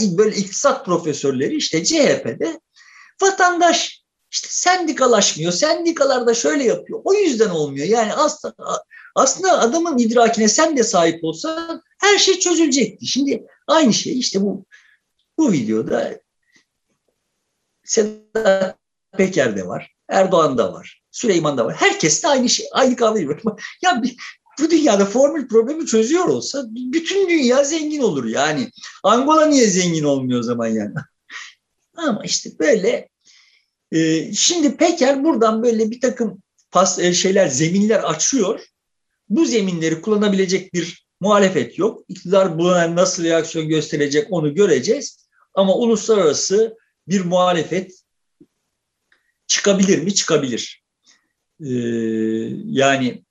Böyle 0.00 0.36
iktisat 0.36 0.84
profesörleri 0.84 1.56
işte 1.56 1.84
CHP'de 1.84 2.60
vatandaş 3.22 4.02
işte 4.30 4.48
sendikalaşmıyor. 4.50 5.52
Sendikalar 5.52 6.26
da 6.26 6.34
şöyle 6.34 6.64
yapıyor. 6.64 7.00
O 7.04 7.14
yüzden 7.14 7.50
olmuyor. 7.50 7.86
Yani 7.86 8.12
aslında 8.12 8.84
aslında 9.14 9.60
adamın 9.60 9.98
idrakine 9.98 10.48
sen 10.48 10.76
de 10.76 10.82
sahip 10.82 11.24
olsan 11.24 11.82
her 12.00 12.18
şey 12.18 12.38
çözülecekti. 12.38 13.06
Şimdi 13.06 13.46
aynı 13.66 13.92
şey 13.92 14.18
işte 14.18 14.40
bu 14.40 14.64
bu 15.38 15.52
videoda 15.52 16.20
Sedat 17.84 18.76
Peker'de 19.16 19.66
var, 19.66 19.94
Erdoğan 20.08 20.58
da 20.58 20.72
var, 20.72 21.02
Süleyman 21.10 21.58
da 21.58 21.64
var. 21.64 21.74
Herkes 21.74 22.22
de 22.22 22.28
aynı 22.28 22.48
şey, 22.48 22.66
aynı 22.72 22.96
kavgayı. 22.96 23.28
Ya 23.82 24.02
bu 24.62 24.70
dünyada 24.70 25.06
formül 25.06 25.48
problemi 25.48 25.86
çözüyor 25.86 26.24
olsa 26.24 26.64
bütün 26.70 27.28
dünya 27.28 27.64
zengin 27.64 28.02
olur 28.02 28.24
yani. 28.24 28.70
Angola 29.02 29.46
niye 29.46 29.66
zengin 29.66 30.04
olmuyor 30.04 30.40
o 30.40 30.42
zaman 30.42 30.66
yani? 30.66 30.94
Ama 31.96 32.22
işte 32.24 32.50
böyle 32.58 33.08
e, 33.92 34.32
şimdi 34.32 34.76
Peker 34.76 35.24
buradan 35.24 35.62
böyle 35.62 35.90
bir 35.90 36.00
takım 36.00 36.42
pas, 36.70 36.98
e, 36.98 37.14
şeyler, 37.14 37.48
zeminler 37.48 38.00
açıyor. 38.00 38.60
Bu 39.28 39.44
zeminleri 39.44 40.00
kullanabilecek 40.00 40.74
bir 40.74 41.06
muhalefet 41.20 41.78
yok. 41.78 42.04
İktidar 42.08 42.58
buna 42.58 42.96
nasıl 42.96 43.24
reaksiyon 43.24 43.68
gösterecek 43.68 44.26
onu 44.30 44.54
göreceğiz. 44.54 45.26
Ama 45.54 45.74
uluslararası 45.74 46.76
bir 47.08 47.24
muhalefet 47.24 48.02
çıkabilir 49.46 50.02
mi? 50.02 50.14
Çıkabilir. 50.14 50.82
Ee, 51.60 51.68
yani 52.64 53.24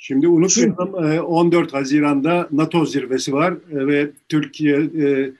Şimdi 0.00 0.28
unutmayalım 0.28 1.24
14 1.24 1.74
Haziran'da 1.74 2.48
NATO 2.52 2.86
zirvesi 2.86 3.32
var 3.32 3.54
ve 3.70 4.10
Türkiye 4.28 4.76
e, 4.76 5.32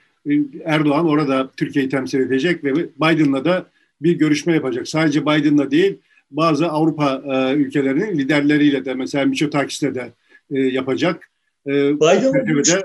Erdoğan 0.64 1.08
orada 1.08 1.50
Türkiye'yi 1.56 1.90
temsil 1.90 2.20
edecek 2.20 2.64
ve 2.64 2.74
Biden'la 2.74 3.44
da 3.44 3.66
bir 4.00 4.12
görüşme 4.18 4.54
yapacak. 4.54 4.88
Sadece 4.88 5.22
Biden'la 5.22 5.70
değil 5.70 5.98
bazı 6.30 6.68
Avrupa 6.68 7.22
e, 7.26 7.54
ülkelerinin 7.54 8.18
liderleriyle 8.18 8.84
de 8.84 8.94
mesela 8.94 9.24
Mitsotakis'le 9.24 9.94
de 9.94 10.12
e, 10.50 10.60
yapacak. 10.60 11.30
Biden'la 11.66 12.38
görüşme, 12.38 12.82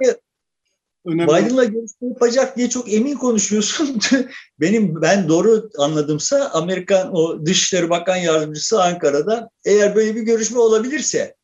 Biden'la 1.05 1.63
görüşme 1.63 2.07
yapacak 2.07 2.57
diye 2.57 2.69
çok 2.69 2.93
emin 2.93 3.15
konuşuyorsun. 3.15 3.99
Benim 4.59 5.01
ben 5.01 5.27
doğru 5.27 5.69
anladımsa 5.77 6.49
Amerikan 6.53 7.15
o 7.15 7.45
Dışişleri 7.45 7.89
Bakan 7.89 8.17
Yardımcısı 8.17 8.83
Ankara'da 8.83 9.49
eğer 9.65 9.95
böyle 9.95 10.15
bir 10.15 10.21
görüşme 10.21 10.59
olabilirse 10.59 11.35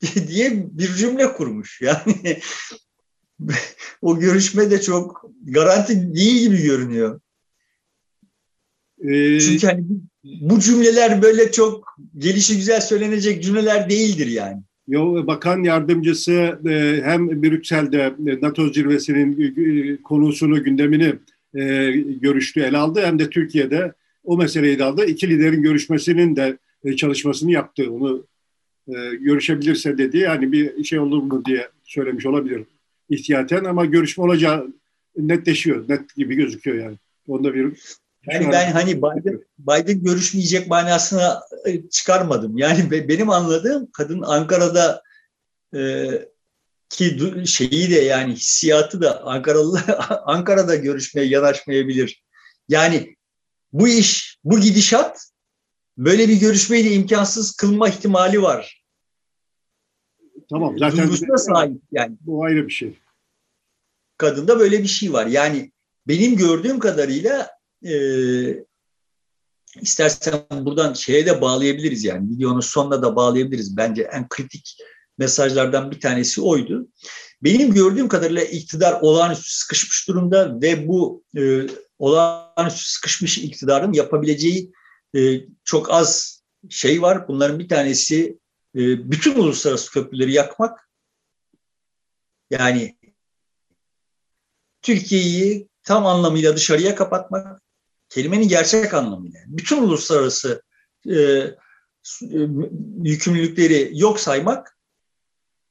diye 0.28 0.66
bir 0.72 0.94
cümle 0.94 1.32
kurmuş. 1.32 1.80
Yani 1.80 2.40
o 4.02 4.18
görüşme 4.18 4.70
de 4.70 4.80
çok 4.80 5.24
garanti 5.42 6.14
değil 6.14 6.40
gibi 6.40 6.62
görünüyor. 6.62 7.20
Ee, 9.04 9.40
Çünkü 9.40 9.66
hani 9.66 9.84
bu 10.24 10.60
cümleler 10.60 11.22
böyle 11.22 11.52
çok 11.52 11.96
gelişi 12.18 12.56
güzel 12.56 12.80
söylenecek 12.80 13.42
cümleler 13.42 13.90
değildir 13.90 14.26
yani. 14.26 14.62
Yo, 14.88 15.26
bakan 15.26 15.62
yardımcısı 15.62 16.32
e, 16.68 17.00
hem 17.04 17.42
Brüksel'de 17.42 18.14
e, 18.26 18.40
NATO 18.42 18.72
zirvesinin 18.72 19.40
e, 19.40 20.02
konusunu, 20.02 20.64
gündemini 20.64 21.14
görüştü, 22.20 22.60
el 22.60 22.80
aldı 22.80 23.00
hem 23.04 23.18
de 23.18 23.30
Türkiye'de 23.30 23.92
o 24.24 24.36
meseleyi 24.36 24.78
de 24.78 24.84
aldı. 24.84 25.04
İki 25.04 25.28
liderin 25.28 25.62
görüşmesinin 25.62 26.36
de 26.36 26.58
çalışmasını 26.96 27.52
yaptı. 27.52 27.90
Onu 27.90 28.26
görüşebilirse 29.20 29.98
dedi. 29.98 30.18
Yani 30.18 30.52
bir 30.52 30.84
şey 30.84 30.98
olur 30.98 31.22
mu 31.22 31.44
diye 31.44 31.68
söylemiş 31.84 32.26
olabilir 32.26 32.64
ihtiyaten 33.10 33.64
ama 33.64 33.84
görüşme 33.84 34.24
olacağı 34.24 34.66
netleşiyor. 35.16 35.88
Net 35.88 36.14
gibi 36.16 36.34
gözüküyor 36.34 36.84
yani. 36.84 36.98
Onda 37.28 37.54
bir 37.54 37.78
Yani 38.26 38.52
ben 38.52 38.72
hani 38.72 38.96
Biden, 38.96 39.44
Biden 39.58 40.04
görüşmeyecek 40.04 40.68
manasına 40.68 41.40
e, 41.66 41.88
çıkarmadım. 41.88 42.58
Yani 42.58 42.90
benim 42.90 43.30
anladığım 43.30 43.90
kadın 43.92 44.22
Ankara'da 44.22 45.02
e, 45.76 46.08
ki 46.88 47.18
şeyi 47.46 47.90
de 47.90 48.00
yani 48.00 48.32
hissiyatı 48.32 49.00
da 49.00 49.24
Ankaralı 49.24 49.80
Ankara'da 50.24 50.76
görüşmeye 50.76 51.26
yanaşmayabilir. 51.26 52.24
Yani 52.68 53.16
bu 53.72 53.88
iş, 53.88 54.38
bu 54.44 54.60
gidişat 54.60 55.30
böyle 55.98 56.28
bir 56.28 56.40
görüşmeyi 56.40 56.84
de 56.84 56.90
imkansız 56.90 57.56
kılma 57.56 57.88
ihtimali 57.88 58.42
var. 58.42 58.79
Tamam 60.50 60.78
zaten 60.78 60.98
Duygusuna 60.98 61.36
sahip 61.38 61.82
yani. 61.92 62.16
Bu 62.20 62.44
ayrı 62.44 62.66
bir 62.66 62.72
şey. 62.72 62.98
Kadında 64.16 64.58
böyle 64.58 64.82
bir 64.82 64.88
şey 64.88 65.12
var. 65.12 65.26
Yani 65.26 65.72
benim 66.08 66.36
gördüğüm 66.36 66.78
kadarıyla 66.78 67.50
e, 67.84 67.94
istersen 69.80 70.44
buradan 70.50 70.92
şeye 70.92 71.26
de 71.26 71.40
bağlayabiliriz 71.40 72.04
yani 72.04 72.30
videonun 72.30 72.60
sonuna 72.60 73.02
da 73.02 73.16
bağlayabiliriz. 73.16 73.76
Bence 73.76 74.02
en 74.02 74.28
kritik 74.28 74.76
mesajlardan 75.18 75.90
bir 75.90 76.00
tanesi 76.00 76.42
oydu. 76.42 76.88
Benim 77.42 77.74
gördüğüm 77.74 78.08
kadarıyla 78.08 78.42
iktidar 78.42 79.00
olağanüstü 79.00 79.54
sıkışmış 79.54 80.08
durumda 80.08 80.60
ve 80.60 80.88
bu 80.88 81.24
e, 81.36 81.66
olağanüstü 81.98 82.90
sıkışmış 82.90 83.38
iktidarın 83.38 83.92
yapabileceği 83.92 84.72
e, 85.16 85.20
çok 85.64 85.90
az 85.90 86.40
şey 86.68 87.02
var. 87.02 87.28
Bunların 87.28 87.58
bir 87.58 87.68
tanesi 87.68 88.38
e, 88.74 89.10
bütün 89.10 89.34
uluslararası 89.34 89.90
köprüleri 89.90 90.32
yakmak. 90.32 90.90
Yani 92.50 92.98
Türkiye'yi 94.82 95.68
tam 95.82 96.06
anlamıyla 96.06 96.56
dışarıya 96.56 96.94
kapatmak, 96.94 97.62
kelimenin 98.08 98.48
gerçek 98.48 98.94
anlamıyla. 98.94 99.40
Bütün 99.46 99.82
uluslararası 99.82 100.62
e, 101.06 101.14
e, 101.16 101.56
yükümlülükleri 103.02 103.90
yok 103.92 104.20
saymak, 104.20 104.78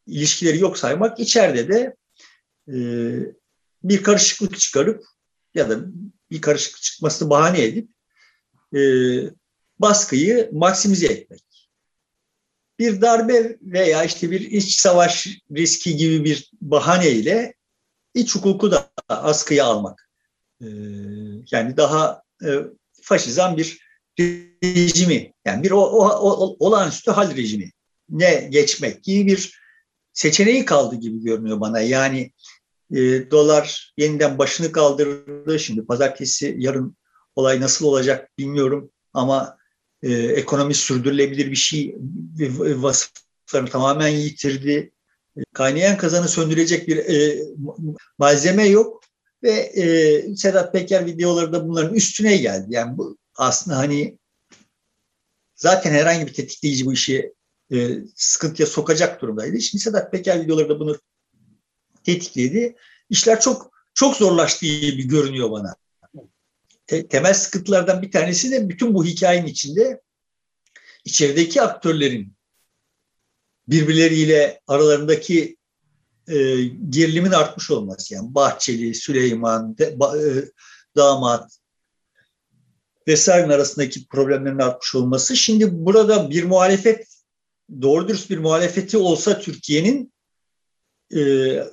ilişkileri 0.08 0.60
yok 0.60 0.78
saymak, 0.78 1.20
içeride 1.20 1.68
de 1.68 1.96
e, 2.68 2.78
bir 3.84 4.04
karışıklık 4.04 4.60
çıkarıp 4.60 5.04
ya 5.54 5.70
da 5.70 5.80
bir 6.32 6.42
karışıklık 6.42 6.82
çıkmasını 6.82 7.30
bahane 7.30 7.64
edip 7.64 7.90
e, 8.76 8.82
baskıyı 9.80 10.50
maksimize 10.54 11.08
etmek. 11.08 11.49
Bir 12.80 13.02
darbe 13.02 13.58
veya 13.62 14.04
işte 14.04 14.32
bir 14.32 14.42
iç 14.42 14.80
savaş 14.80 15.28
riski 15.56 15.96
gibi 15.96 16.26
bir 16.26 16.52
bahaneyle 16.62 17.54
iç 18.14 18.36
hukuku 18.36 18.72
da 18.72 18.92
askıya 19.10 19.66
almak. 19.66 20.10
E, 20.62 20.68
yani 21.52 21.78
daha 21.78 22.24
e, 22.44 22.50
faşizan 23.02 23.58
bir 23.58 23.90
rejimi, 24.64 25.34
yani 25.46 25.64
bir 25.64 25.72
o, 25.72 25.82
o, 25.82 26.08
o, 26.32 26.56
olağanüstü 26.60 27.12
hal 27.12 27.36
rejimi 27.36 27.72
ne 28.10 28.48
geçmek 28.52 29.04
gibi 29.04 29.28
bir 29.28 29.60
seçeneği 30.14 30.66
kaldı 30.66 30.96
gibi 30.96 31.24
görünüyor 31.24 31.60
bana. 31.60 31.80
Yani 31.80 32.32
e, 32.92 33.32
dolar 33.32 33.94
yeniden 33.98 34.38
başını 34.38 34.72
kaldırdı. 34.72 35.60
Şimdi 35.60 35.86
pazartesi 35.86 36.56
yarın 36.60 36.98
olay 37.36 37.62
nasıl 37.62 37.86
olacak 37.86 38.30
bilmiyorum 38.38 38.92
ama 39.14 39.59
e, 40.04 40.14
ekonomi 40.14 40.74
sürdürülebilir 40.74 41.52
bir 41.52 41.56
şey 41.56 41.96
vasıflarını 42.60 43.70
tamamen 43.70 44.08
yitirdi. 44.08 44.92
Kaynayan 45.54 45.98
kazanı 45.98 46.28
söndürecek 46.28 46.88
bir 46.88 46.98
e, 46.98 47.44
malzeme 48.18 48.68
yok 48.68 49.04
ve 49.44 49.52
e, 49.52 50.36
Sedat 50.36 50.74
Peker 50.74 51.06
videoları 51.06 51.54
da 51.54 51.68
bunların 51.68 51.96
üstüne 51.96 52.38
geldi. 52.38 52.68
Yani 52.70 52.98
bu 52.98 53.18
aslında 53.36 53.78
hani 53.78 54.18
zaten 55.56 55.92
herhangi 55.92 56.28
bir 56.28 56.34
tetikleyici 56.34 56.86
bu 56.86 56.94
işi 56.94 57.34
e, 57.74 57.98
sıkıntıya 58.16 58.68
sokacak 58.68 59.22
durumdaydı. 59.22 59.62
Şimdi 59.62 59.84
Sedat 59.84 60.12
Peker 60.12 60.42
videoları 60.42 60.70
da 60.70 60.80
bunu 60.80 60.98
tetikledi. 62.04 62.76
İşler 63.10 63.42
çok 63.42 63.72
çok 63.94 64.16
zorlaştığı 64.16 64.66
gibi 64.66 65.08
görünüyor 65.08 65.52
bana. 65.52 65.76
Te, 66.90 67.08
temel 67.08 67.34
sıkıntılardan 67.34 68.02
bir 68.02 68.12
tanesi 68.12 68.52
de 68.52 68.70
bütün 68.70 68.94
bu 68.94 69.06
hikayenin 69.06 69.48
içinde 69.48 70.02
içerideki 71.06 71.62
aktörlerin 71.62 72.34
birbirleriyle 73.68 74.62
aralarındaki 74.68 75.58
e, 76.28 76.64
gerilimin 76.90 77.32
artmış 77.32 77.72
olması. 77.72 78.14
Yani 78.14 78.36
Bahçeli, 78.36 78.96
Süleyman, 78.96 79.78
de, 79.78 80.00
ba, 80.00 80.18
e, 80.18 80.46
damat 80.96 81.60
vesaire 83.08 83.54
arasındaki 83.54 84.08
problemlerin 84.08 84.60
artmış 84.60 84.96
olması. 84.96 85.36
Şimdi 85.36 85.86
burada 85.86 86.30
bir 86.30 86.44
muhalefet, 86.44 87.08
doğru 87.82 88.08
dürüst 88.08 88.30
bir 88.30 88.38
muhalefeti 88.38 88.98
olsa 88.98 89.40
Türkiye'nin 89.40 90.14
e, 91.16 91.20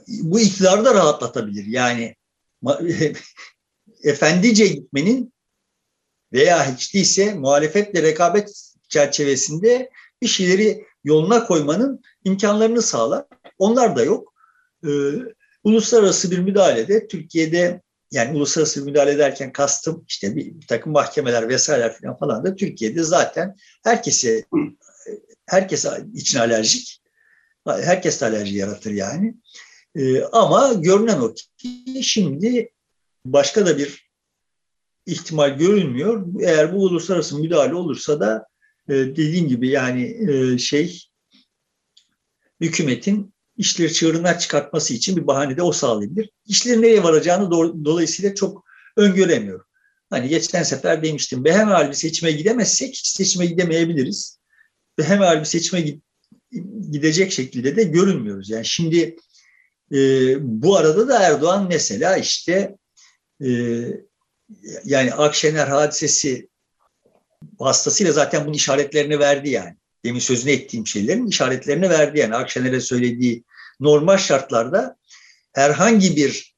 bu 0.09 0.41
iktidarı 0.41 0.85
da 0.85 0.95
rahatlatabilir. 0.95 1.67
Yani 1.67 2.17
efendice 4.07 4.67
gitmenin 4.67 5.33
veya 6.33 6.75
hiç 6.75 6.95
değilse 6.95 7.35
muhalefetle 7.35 8.03
rekabet 8.03 8.73
çerçevesinde 8.89 9.91
bir 10.23 10.27
şeyleri 10.27 10.85
yoluna 11.05 11.47
koymanın 11.47 12.03
imkanlarını 12.25 12.83
sağlar. 12.83 13.25
Onlar 13.59 13.97
da 13.97 14.05
yok. 14.05 14.35
Ee, 14.85 14.89
uluslararası 15.65 16.31
bir 16.31 16.39
müdahalede 16.39 17.09
Türkiye'de 17.09 17.83
yani 18.13 18.37
uluslararası 18.37 18.81
bir 18.81 18.91
müdahale 18.91 19.11
ederken 19.11 19.53
kastım 19.53 20.05
işte 20.09 20.37
bir, 20.37 20.61
bir 20.61 20.67
takım 20.67 20.93
mahkemeler 20.93 21.49
vesaireler 21.49 21.99
falan 22.01 22.19
falan 22.19 22.45
da 22.45 22.57
Türkiye'de 22.57 23.03
zaten 23.03 23.57
herkese 23.85 24.45
herkese 25.47 26.05
için 26.15 26.39
alerjik. 26.39 27.03
Herkes 27.67 28.23
alerji 28.23 28.57
yaratır 28.57 28.91
yani. 28.91 29.35
Ee, 29.95 30.23
ama 30.23 30.73
görünen 30.73 31.21
o 31.21 31.35
ki 31.35 32.03
şimdi 32.03 32.71
başka 33.33 33.67
da 33.67 33.79
bir 33.79 34.11
ihtimal 35.07 35.59
görünmüyor. 35.59 36.27
Eğer 36.41 36.73
bu 36.73 36.83
uluslararası 36.83 37.39
müdahale 37.39 37.75
olursa 37.75 38.21
da 38.21 38.47
e, 38.89 38.95
dediğim 38.95 39.49
gibi 39.49 39.69
yani 39.69 40.31
e, 40.31 40.59
şey 40.59 41.03
hükümetin 42.61 43.35
işleri 43.57 43.93
çığırından 43.93 44.39
çıkartması 44.39 44.95
için 44.95 45.17
bir 45.17 45.27
bahane 45.27 45.57
de 45.57 45.63
o 45.63 45.73
sağlayabilir. 45.73 46.31
İşlerin 46.47 46.83
nereye 46.83 47.03
varacağını 47.03 47.45
do- 47.45 47.85
dolayısıyla 47.85 48.35
çok 48.35 48.65
öngöremiyorum. 48.97 49.67
Hani 50.11 50.29
geçen 50.29 50.63
sefer 50.63 51.03
demiştim 51.03 51.45
behemel 51.45 51.89
bir 51.89 51.95
seçime 51.95 52.33
gidemezsek 52.33 52.89
hiç 52.89 53.07
seçime 53.07 53.47
gidemeyebiliriz. 53.47 54.39
Behemel 54.99 55.41
bir 55.41 55.45
seçime 55.45 55.85
gidecek 56.91 57.33
şekilde 57.33 57.77
de 57.77 57.83
görünmüyoruz. 57.83 58.51
Yani 58.51 58.65
şimdi 58.65 59.17
e, 59.93 59.99
bu 60.41 60.77
arada 60.77 61.09
da 61.09 61.23
Erdoğan 61.23 61.67
mesela 61.69 62.17
işte 62.17 62.77
e, 63.45 63.51
yani 64.85 65.13
Akşener 65.15 65.67
hadisesi 65.69 66.49
vasıtasıyla 67.59 68.13
zaten 68.13 68.45
bunun 68.45 68.55
işaretlerini 68.55 69.19
verdi 69.19 69.51
yani. 69.51 69.77
Demin 70.05 70.21
sözünü 70.21 70.53
ettiğim 70.53 70.87
şeylerin 70.87 71.27
işaretlerini 71.27 71.91
verdi 71.91 72.19
yani. 72.19 72.35
Akşener'e 72.35 72.81
söylediği 72.81 73.45
normal 73.81 74.17
şartlarda 74.17 74.97
herhangi 75.53 76.17
bir 76.17 76.57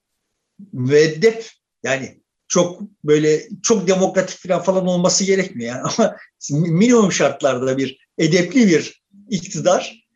müeddep 0.73 1.51
yani 1.83 2.21
çok 2.49 2.81
böyle 3.05 3.49
çok 3.62 3.88
demokratik 3.88 4.38
falan 4.38 4.62
falan 4.62 4.87
olması 4.87 5.25
gerekmiyor 5.25 5.77
yani 5.77 5.91
ama 5.99 6.17
minimum 6.51 7.12
şartlarda 7.12 7.79
bir 7.79 8.09
edepli 8.19 8.69
bir 8.69 9.03
iktidar 9.31 10.09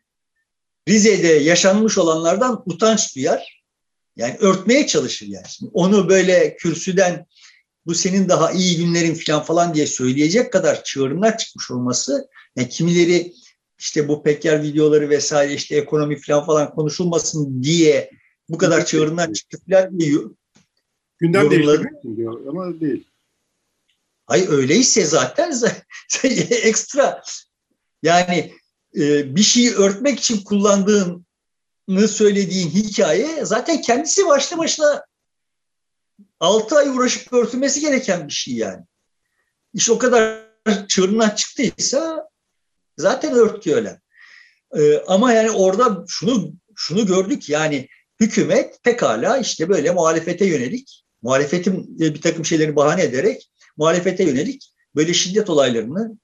Rize'de 0.89 1.27
yaşanmış 1.27 1.97
olanlardan 1.97 2.63
utanç 2.65 3.15
duyar. 3.15 3.62
Yani 4.15 4.37
örtmeye 4.39 4.87
çalışır 4.87 5.27
yani. 5.27 5.45
Şimdi 5.49 5.71
onu 5.73 6.09
böyle 6.09 6.55
kürsüden 6.55 7.25
bu 7.85 7.95
senin 7.95 8.29
daha 8.29 8.51
iyi 8.51 8.77
günlerin 8.77 9.13
falan 9.15 9.43
falan 9.43 9.73
diye 9.73 9.87
söyleyecek 9.87 10.53
kadar 10.53 10.83
çığırından 10.83 11.37
çıkmış 11.37 11.71
olması 11.71 12.29
yani 12.55 12.69
kimileri 12.69 13.33
işte 13.79 14.07
bu 14.07 14.23
Peker 14.23 14.63
videoları 14.63 15.09
vesaire 15.09 15.53
işte 15.53 15.75
ekonomi 15.75 16.21
falan 16.21 16.45
falan 16.45 16.71
konuşulmasın 16.71 17.63
diye 17.63 18.09
bu 18.49 18.57
kadar 18.57 18.85
çığırından 18.85 19.33
çıktı 19.33 19.57
falan 19.69 19.99
diyor. 19.99 20.35
Gündem 21.17 21.51
diyor 22.17 22.47
ama 22.47 22.79
değil. 22.79 23.07
Hayır 24.25 24.49
öyleyse 24.49 25.05
zaten 25.05 25.53
ekstra 26.49 27.23
yani 28.03 28.53
e, 28.95 29.35
bir 29.35 29.43
şeyi 29.43 29.71
örtmek 29.71 30.19
için 30.19 30.43
kullandığını 30.43 31.19
söylediğin 32.07 32.69
hikaye 32.69 33.45
zaten 33.45 33.81
kendisi 33.81 34.27
başlı 34.27 34.57
başına 34.57 35.05
6 36.39 36.77
ay 36.77 36.89
uğraşıp 36.89 37.33
örtülmesi 37.33 37.81
gereken 37.81 38.27
bir 38.27 38.33
şey 38.33 38.53
yani. 38.53 38.83
İş 39.73 39.89
o 39.89 39.97
kadar 39.97 40.43
çığırından 40.87 41.29
çıktıysa 41.29 42.29
zaten 42.97 43.33
örtüyor 43.33 43.77
öyle. 43.77 44.01
Ee, 44.77 44.97
ama 45.07 45.33
yani 45.33 45.51
orada 45.51 46.03
şunu 46.07 46.53
şunu 46.75 47.05
gördük 47.05 47.49
yani 47.49 47.87
hükümet 48.19 48.83
pekala 48.83 49.37
işte 49.37 49.69
böyle 49.69 49.91
muhalefete 49.91 50.45
yönelik 50.45 51.03
muhalefetin 51.21 51.99
bir 51.99 52.21
takım 52.21 52.45
şeyleri 52.45 52.75
bahane 52.75 53.03
ederek 53.03 53.51
muhalefete 53.77 54.23
yönelik 54.23 54.73
böyle 54.95 55.13
şiddet 55.13 55.49
olaylarını, 55.49 56.17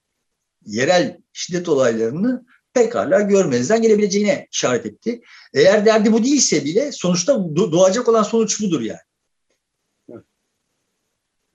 yerel 0.66 1.18
şiddet 1.34 1.70
olaylarını 1.70 2.45
pekala 2.84 3.22
görmezden 3.22 3.82
gelebileceğine 3.82 4.48
işaret 4.52 4.86
etti. 4.86 5.22
Eğer 5.54 5.86
derdi 5.86 6.14
bu 6.14 6.24
değilse 6.24 6.66
bile 6.66 6.92
sonuçta 6.92 7.56
doğacak 7.56 8.10
olan 8.10 8.24
sonuç 8.24 8.62
budur 8.62 8.82
yani. 8.82 9.00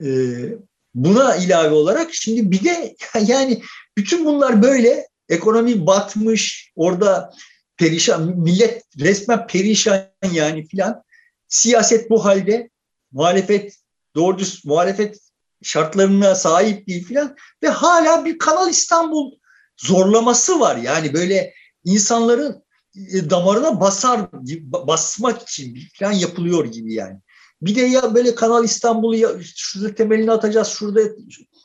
Ee, 0.02 0.58
buna 0.94 1.36
ilave 1.36 1.74
olarak 1.74 2.14
şimdi 2.14 2.50
bir 2.50 2.64
de 2.64 2.96
yani 3.26 3.62
bütün 3.96 4.24
bunlar 4.24 4.62
böyle 4.62 5.08
ekonomi 5.28 5.86
batmış 5.86 6.72
orada 6.76 7.32
perişan 7.76 8.38
millet 8.38 8.84
resmen 8.98 9.46
perişan 9.46 10.06
yani 10.32 10.66
filan 10.66 11.02
siyaset 11.48 12.10
bu 12.10 12.24
halde 12.24 12.70
muhalefet 13.12 13.76
doğru 14.14 14.38
düz 14.38 14.64
muhalefet 14.64 15.18
şartlarına 15.62 16.34
sahip 16.34 16.86
değil 16.86 17.04
filan 17.04 17.36
ve 17.62 17.68
hala 17.68 18.24
bir 18.24 18.38
Kanal 18.38 18.70
İstanbul 18.70 19.32
zorlaması 19.76 20.60
var. 20.60 20.76
Yani 20.76 21.12
böyle 21.14 21.54
insanların 21.84 22.64
e, 23.12 23.30
damarına 23.30 23.80
basar 23.80 24.28
basmak 24.68 25.42
için 25.42 25.78
falan 25.98 26.12
yapılıyor 26.12 26.64
gibi 26.64 26.94
yani. 26.94 27.20
Bir 27.62 27.74
de 27.76 27.80
ya 27.80 28.14
böyle 28.14 28.34
Kanal 28.34 28.64
İstanbul'u 28.64 29.42
şurada 29.42 29.94
temelini 29.94 30.32
atacağız, 30.32 30.68
şurada 30.68 31.00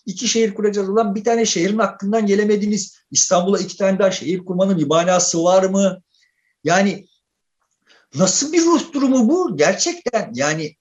iki 0.05 0.28
şehir 0.28 0.53
kuracağız. 0.53 0.89
Ulan 0.89 1.16
bir 1.16 1.24
tane 1.24 1.45
şehrin 1.45 1.80
hakkından 1.80 2.26
gelemediniz. 2.26 2.97
İstanbul'a 3.12 3.60
iki 3.60 3.78
tane 3.78 3.99
daha 3.99 4.12
şehir 4.12 4.39
kurmanın 4.39 4.78
bir 4.78 4.88
manası 4.88 5.43
var 5.43 5.64
mı? 5.64 6.01
Yani 6.64 7.05
nasıl 8.16 8.53
bir 8.53 8.66
ruh 8.66 8.93
durumu 8.93 9.30
bu? 9.30 9.57
Gerçekten 9.57 10.32
yani 10.34 10.76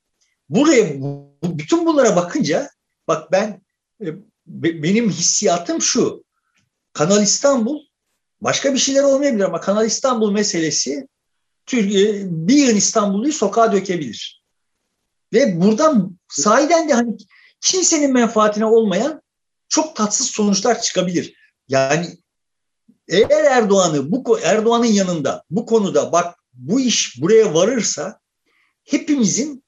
buraya 0.49 0.95
bütün 1.43 1.87
bunlara 1.87 2.17
bakınca 2.17 2.71
bak 3.09 3.33
ben 3.33 3.63
e, 4.01 4.07
benim 4.47 5.11
hissiyatım 5.11 5.83
şu. 5.83 6.25
Kanal 6.99 7.23
İstanbul 7.23 7.81
başka 8.41 8.75
bir 8.75 8.79
şeyler 8.79 9.03
olmayabilir 9.03 9.45
ama 9.45 9.61
Kanal 9.61 9.87
İstanbul 9.87 10.33
meselesi 10.33 11.09
Türkiye 11.67 12.23
bir 12.27 12.55
yığın 12.55 12.77
İstanbul'u 12.77 13.33
sokağa 13.33 13.73
dökebilir. 13.73 14.43
Ve 15.33 15.61
buradan 15.61 16.19
sahiden 16.29 16.89
de 16.89 16.95
hani 16.95 17.17
kimsenin 17.61 18.13
menfaatine 18.13 18.65
olmayan 18.65 19.23
çok 19.69 19.97
tatsız 19.97 20.27
sonuçlar 20.27 20.83
çıkabilir. 20.83 21.35
Yani 21.69 22.19
eğer 23.09 23.45
Erdoğan'ı 23.45 24.13
bu 24.13 24.39
Erdoğan'ın 24.41 24.85
yanında 24.85 25.45
bu 25.51 25.67
konuda 25.67 26.13
bak 26.13 26.39
bu 26.53 26.81
iş 26.81 27.23
buraya 27.23 27.55
varırsa 27.55 28.21
hepimizin 28.85 29.65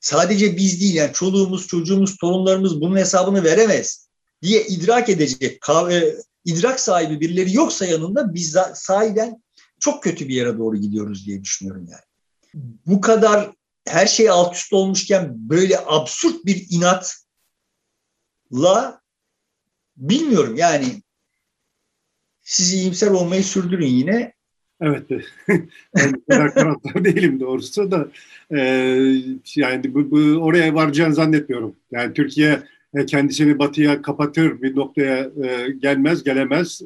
sadece 0.00 0.56
biz 0.56 0.80
değil 0.80 0.94
yani 0.94 1.12
çoluğumuz, 1.12 1.66
çocuğumuz, 1.66 2.16
torunlarımız 2.16 2.80
bunun 2.80 2.96
hesabını 2.96 3.44
veremez 3.44 4.08
diye 4.42 4.66
idrak 4.66 5.08
edecek 5.08 5.60
kahve, 5.60 6.14
idrak 6.44 6.80
sahibi 6.80 7.20
birileri 7.20 7.54
yoksa 7.54 7.86
yanında 7.86 8.34
biz 8.34 8.56
sahiden 8.74 9.42
çok 9.80 10.02
kötü 10.02 10.28
bir 10.28 10.34
yere 10.34 10.58
doğru 10.58 10.76
gidiyoruz 10.76 11.26
diye 11.26 11.42
düşünüyorum 11.42 11.86
yani. 11.90 12.02
Bu 12.86 13.00
kadar 13.00 13.50
her 13.88 14.06
şey 14.06 14.30
alt 14.30 14.56
üst 14.56 14.72
olmuşken 14.72 15.34
böyle 15.34 15.78
absürt 15.86 16.44
bir 16.44 16.66
inatla 16.70 17.10
bilmiyorum 19.96 20.56
yani 20.56 21.02
siz 22.42 22.72
iyimser 22.72 23.10
olmayı 23.10 23.44
sürdürün 23.44 23.86
yine. 23.86 24.32
Evet. 24.80 25.10
ben 26.28 26.54
taraftar 26.54 27.04
değilim 27.04 27.40
doğrusu 27.40 27.90
da 27.90 28.08
e, 28.50 28.58
yani 29.56 29.94
bu, 29.94 30.10
bu, 30.10 30.16
oraya 30.44 30.74
varacağını 30.74 31.14
zannetmiyorum. 31.14 31.76
Yani 31.90 32.14
Türkiye 32.14 32.62
e, 32.94 33.06
kendisini 33.06 33.58
batıya 33.58 34.02
kapatır 34.02 34.62
bir 34.62 34.76
noktaya 34.76 35.30
e, 35.44 35.70
gelmez, 35.70 36.24
gelemez. 36.24 36.80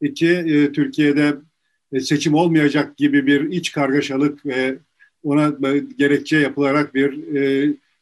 İki, 0.00 0.28
e, 0.28 0.72
Türkiye'de 0.72 1.34
seçim 2.00 2.34
olmayacak 2.34 2.96
gibi 2.96 3.26
bir 3.26 3.50
iç 3.50 3.72
kargaşalık 3.72 4.46
ve 4.46 4.78
ona 5.24 5.52
gerekçe 5.98 6.36
yapılarak 6.36 6.94
bir 6.94 7.14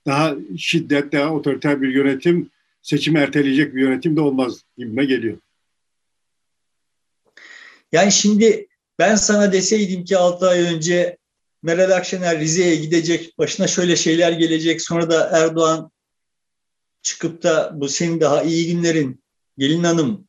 daha 0.06 0.34
şiddet, 0.58 1.12
daha 1.12 1.34
otoriter 1.34 1.82
bir 1.82 1.94
yönetim, 1.94 2.50
seçimi 2.82 3.18
erteleyecek 3.18 3.74
bir 3.74 3.80
yönetim 3.80 4.16
de 4.16 4.20
olmaz 4.20 4.60
gibime 4.78 5.04
geliyor. 5.04 5.38
Yani 7.92 8.12
şimdi 8.12 8.66
ben 8.98 9.16
sana 9.16 9.52
deseydim 9.52 10.04
ki 10.04 10.18
6 10.18 10.48
ay 10.48 10.60
önce 10.60 11.16
Meral 11.62 11.90
Akşener 11.90 12.40
Rize'ye 12.40 12.76
gidecek, 12.76 13.38
başına 13.38 13.66
şöyle 13.66 13.96
şeyler 13.96 14.32
gelecek, 14.32 14.82
sonra 14.82 15.10
da 15.10 15.30
Erdoğan 15.32 15.90
çıkıp 17.02 17.42
da 17.42 17.70
bu 17.74 17.88
senin 17.88 18.20
daha 18.20 18.42
iyi 18.42 18.74
günlerin 18.74 19.22
gelin 19.58 19.84
hanım 19.84 20.28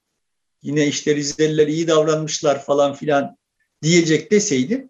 yine 0.61 0.87
işte 0.87 1.15
Rizeliler 1.15 1.67
iyi 1.67 1.87
davranmışlar 1.87 2.63
falan 2.63 2.93
filan 2.93 3.37
diyecek 3.83 4.31
deseydim 4.31 4.89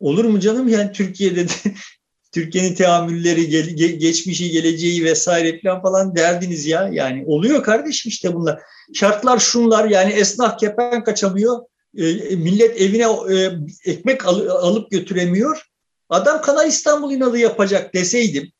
olur 0.00 0.24
mu 0.24 0.40
canım 0.40 0.68
yani 0.68 0.92
Türkiye'de 0.92 1.48
de 1.48 1.52
Türkiye'nin 2.32 2.74
teamülleri, 2.74 3.48
ge, 3.48 3.86
geçmişi, 3.86 4.50
geleceği 4.50 5.04
vesaire 5.04 5.60
falan 5.60 5.82
falan 5.82 6.16
derdiniz 6.16 6.66
ya. 6.66 6.88
Yani 6.92 7.24
oluyor 7.26 7.62
kardeşim 7.62 8.10
işte 8.10 8.34
bunlar. 8.34 8.60
Şartlar 8.94 9.38
şunlar 9.38 9.88
yani 9.88 10.12
esnaf 10.12 10.58
kepen 10.58 11.04
kaçamıyor. 11.04 11.60
E, 11.96 12.36
millet 12.36 12.80
evine 12.80 13.06
e, 13.34 13.50
ekmek 13.84 14.26
al, 14.26 14.46
alıp 14.46 14.90
götüremiyor. 14.90 15.62
Adam 16.08 16.42
Kanal 16.42 16.68
İstanbul 16.68 17.12
inadı 17.12 17.38
yapacak 17.38 17.94
deseydim. 17.94 18.52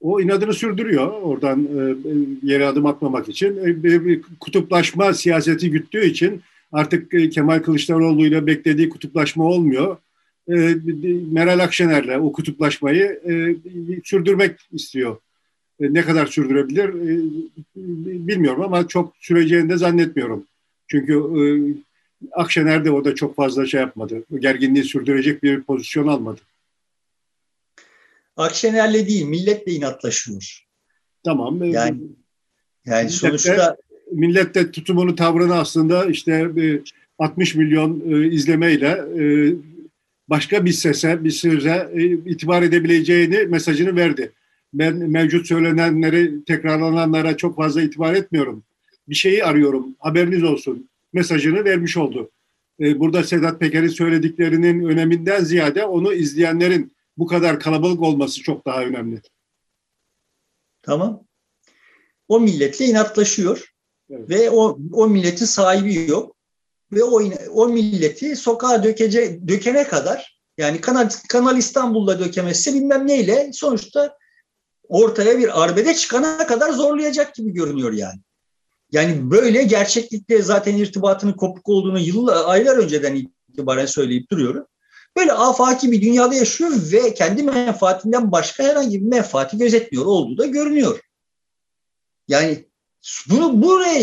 O 0.00 0.20
inadını 0.20 0.54
sürdürüyor 0.54 1.06
oradan 1.06 1.64
e, 1.64 1.94
yere 2.42 2.66
adım 2.66 2.86
atmamak 2.86 3.28
için. 3.28 3.56
E, 3.84 4.20
kutuplaşma 4.40 5.14
siyaseti 5.14 5.70
güttüğü 5.70 6.06
için 6.06 6.42
artık 6.72 7.14
e, 7.14 7.30
Kemal 7.30 7.58
Kılıçdaroğlu 7.58 8.26
ile 8.26 8.46
beklediği 8.46 8.88
kutuplaşma 8.88 9.44
olmuyor. 9.44 9.96
Meral 11.32 11.58
Akşener'le 11.58 12.18
o 12.20 12.32
kutuplaşmayı 12.32 13.20
sürdürmek 14.04 14.60
istiyor. 14.72 15.16
Ne 15.80 16.02
kadar 16.02 16.26
sürdürebilir 16.26 16.94
bilmiyorum 18.28 18.62
ama 18.62 18.88
çok 18.88 19.14
süreceğini 19.20 19.68
de 19.68 19.76
zannetmiyorum. 19.76 20.44
Çünkü 20.86 21.22
Akşener 22.32 22.84
de 22.84 22.90
orada 22.90 23.14
çok 23.14 23.36
fazla 23.36 23.66
şey 23.66 23.80
yapmadı. 23.80 24.24
Gerginliği 24.38 24.84
sürdürecek 24.84 25.42
bir 25.42 25.62
pozisyon 25.62 26.06
almadı. 26.06 26.40
Akşener'le 28.38 29.06
değil, 29.08 29.24
milletle 29.24 29.72
inatlaşıyor. 29.72 30.66
Tamam. 31.24 31.62
E, 31.62 31.68
yani 31.68 32.00
yani 32.86 33.10
sonuçta 33.10 33.76
millette 34.12 34.70
tutumunu, 34.70 35.14
tavrını 35.14 35.54
aslında 35.54 36.04
işte 36.04 36.50
60 37.18 37.54
e, 37.54 37.58
milyon 37.58 38.02
e, 38.10 38.26
izlemeyle 38.26 39.04
başka 40.28 40.64
bir 40.64 40.72
sese, 40.72 41.24
bir 41.24 41.30
söze 41.30 41.90
itibar 42.26 42.62
edebileceğini 42.62 43.46
mesajını 43.46 43.96
verdi. 43.96 44.32
Ben 44.74 44.96
mevcut 44.96 45.46
söylenenleri, 45.46 46.44
tekrarlananlara 46.44 47.36
çok 47.36 47.56
fazla 47.56 47.82
itibar 47.82 48.14
etmiyorum 48.14 48.62
bir 49.08 49.14
şeyi 49.14 49.44
arıyorum 49.44 49.96
haberiniz 49.98 50.44
olsun 50.44 50.88
mesajını 51.12 51.64
vermiş 51.64 51.96
oldu. 51.96 52.30
Burada 52.80 53.24
Sedat 53.24 53.60
Peker'in 53.60 53.88
söylediklerinin 53.88 54.84
öneminden 54.84 55.44
ziyade 55.44 55.84
onu 55.84 56.14
izleyenlerin 56.14 56.92
bu 57.18 57.26
kadar 57.26 57.60
kalabalık 57.60 58.02
olması 58.02 58.42
çok 58.42 58.66
daha 58.66 58.82
önemli. 58.82 59.20
Tamam. 60.82 61.24
O 62.28 62.40
milletle 62.40 62.84
inatlaşıyor 62.84 63.74
evet. 64.10 64.30
ve 64.30 64.50
o, 64.50 64.78
o 64.92 65.08
milletin 65.08 65.44
sahibi 65.44 66.10
yok 66.10 66.36
ve 66.92 67.04
o, 67.04 67.22
o 67.50 67.68
milleti 67.68 68.36
sokağa 68.36 68.84
dökece, 68.84 69.48
dökene 69.48 69.84
kadar 69.88 70.38
yani 70.58 70.80
Kanal, 70.80 71.08
Kanal 71.28 71.58
İstanbul'da 71.58 72.20
dökemezse 72.20 72.74
bilmem 72.74 73.06
neyle 73.06 73.50
sonuçta 73.52 74.16
ortaya 74.88 75.38
bir 75.38 75.64
arbede 75.64 75.94
çıkana 75.94 76.46
kadar 76.46 76.72
zorlayacak 76.72 77.34
gibi 77.34 77.52
görünüyor 77.52 77.92
yani. 77.92 78.20
Yani 78.90 79.30
böyle 79.30 79.62
gerçeklikle 79.62 80.42
zaten 80.42 80.76
irtibatının 80.76 81.32
kopuk 81.32 81.68
olduğunu 81.68 81.98
yıllar, 81.98 82.44
aylar 82.46 82.76
önceden 82.76 83.28
itibaren 83.48 83.86
söyleyip 83.86 84.30
duruyorum. 84.30 84.66
Böyle 85.18 85.32
afaki 85.32 85.92
bir 85.92 86.02
dünyada 86.02 86.34
yaşıyor 86.34 86.70
ve 86.92 87.14
kendi 87.14 87.42
menfaatinden 87.42 88.32
başka 88.32 88.64
herhangi 88.64 89.00
bir 89.00 89.06
menfaati 89.06 89.58
gözetmiyor 89.58 90.06
olduğu 90.06 90.38
da 90.38 90.46
görünüyor. 90.46 91.00
Yani 92.28 92.64
bunu 93.30 93.62
buraya 93.62 94.02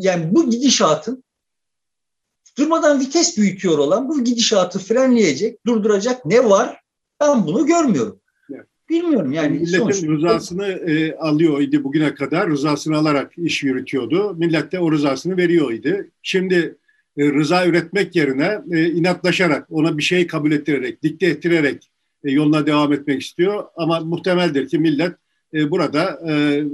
yani 0.00 0.34
bu 0.34 0.50
gidişatın 0.50 1.24
durmadan 2.58 3.00
vites 3.00 3.38
büyütüyor 3.38 3.78
olan 3.78 4.08
bu 4.08 4.24
gidişatı 4.24 4.78
frenleyecek, 4.78 5.66
durduracak 5.66 6.24
ne 6.24 6.50
var? 6.50 6.80
Ben 7.20 7.46
bunu 7.46 7.66
görmüyorum. 7.66 8.20
Bilmiyorum 8.88 9.32
yani. 9.32 9.58
Milletin 9.58 9.78
sonuçta... 9.78 10.06
rızasını 10.06 10.66
e, 10.66 11.16
alıyor 11.16 11.60
idi 11.60 11.84
bugüne 11.84 12.14
kadar. 12.14 12.50
Rızasını 12.50 12.96
alarak 12.96 13.38
iş 13.38 13.62
yürütüyordu. 13.62 14.34
Millet 14.34 14.72
de 14.72 14.78
o 14.78 14.92
rızasını 14.92 15.36
veriyor 15.36 15.72
idi. 15.72 16.10
Şimdi 16.22 16.78
e, 17.18 17.24
rıza 17.32 17.66
üretmek 17.66 18.16
yerine 18.16 18.60
e, 18.70 18.90
inatlaşarak, 18.90 19.66
ona 19.70 19.98
bir 19.98 20.02
şey 20.02 20.26
kabul 20.26 20.52
ettirerek, 20.52 21.02
dikte 21.02 21.26
ettirerek 21.26 21.90
e, 22.24 22.30
yoluna 22.30 22.66
devam 22.66 22.92
etmek 22.92 23.22
istiyor. 23.22 23.64
Ama 23.76 24.00
muhtemeldir 24.00 24.68
ki 24.68 24.78
millet 24.78 25.12
e, 25.54 25.70
burada 25.70 26.20
e, 26.30 26.64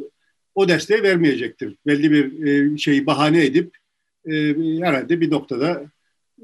o 0.55 0.69
desteği 0.69 1.03
vermeyecektir. 1.03 1.77
Belli 1.87 2.11
bir 2.11 2.47
e, 2.47 2.79
şeyi 2.79 3.07
bahane 3.07 3.45
edip 3.45 3.77
e, 4.27 4.33
herhalde 4.81 5.21
bir 5.21 5.31
noktada 5.31 5.83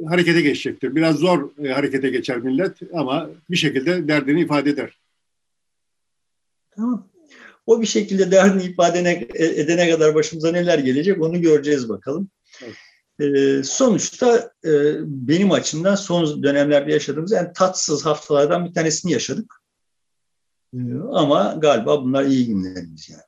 harekete 0.07 0.41
geçecektir. 0.41 0.95
Biraz 0.95 1.17
zor 1.17 1.65
e, 1.65 1.69
harekete 1.69 2.11
geçer 2.11 2.39
millet 2.39 2.73
ama 2.93 3.31
bir 3.51 3.57
şekilde 3.57 4.09
derdini 4.09 4.41
ifade 4.41 4.71
eder. 4.71 4.99
Tamam. 6.77 7.09
O 7.67 7.83
bir 7.83 7.87
şekilde 7.87 8.31
derdini 8.31 8.63
ifade 8.63 9.27
edene 9.35 9.91
kadar 9.91 10.15
başımıza 10.15 10.53
neler 10.53 10.79
gelecek 10.79 11.23
onu 11.23 11.41
göreceğiz 11.41 11.89
bakalım. 11.89 12.29
Evet. 12.65 12.75
E, 13.21 13.63
sonuçta 13.63 14.53
e, 14.65 14.71
benim 15.05 15.53
açımdan 15.53 15.95
son 15.95 16.43
dönemlerde 16.43 16.93
yaşadığımız 16.93 17.33
en 17.33 17.53
tatsız 17.53 18.07
haftalardan 18.07 18.65
bir 18.65 18.75
tanesini 18.75 19.13
yaşadık. 19.13 19.63
E, 20.75 20.79
ama 21.13 21.57
galiba 21.59 22.03
bunlar 22.03 22.25
iyi 22.25 22.47
günlerimiz 22.47 23.11
yani. 23.11 23.23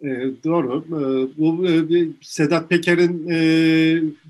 E, 0.00 0.08
doğru. 0.44 0.84
E, 0.88 0.98
bu 1.38 1.68
e, 1.68 2.08
Sedat 2.22 2.70
Peker'in 2.70 3.28
e, 3.28 3.38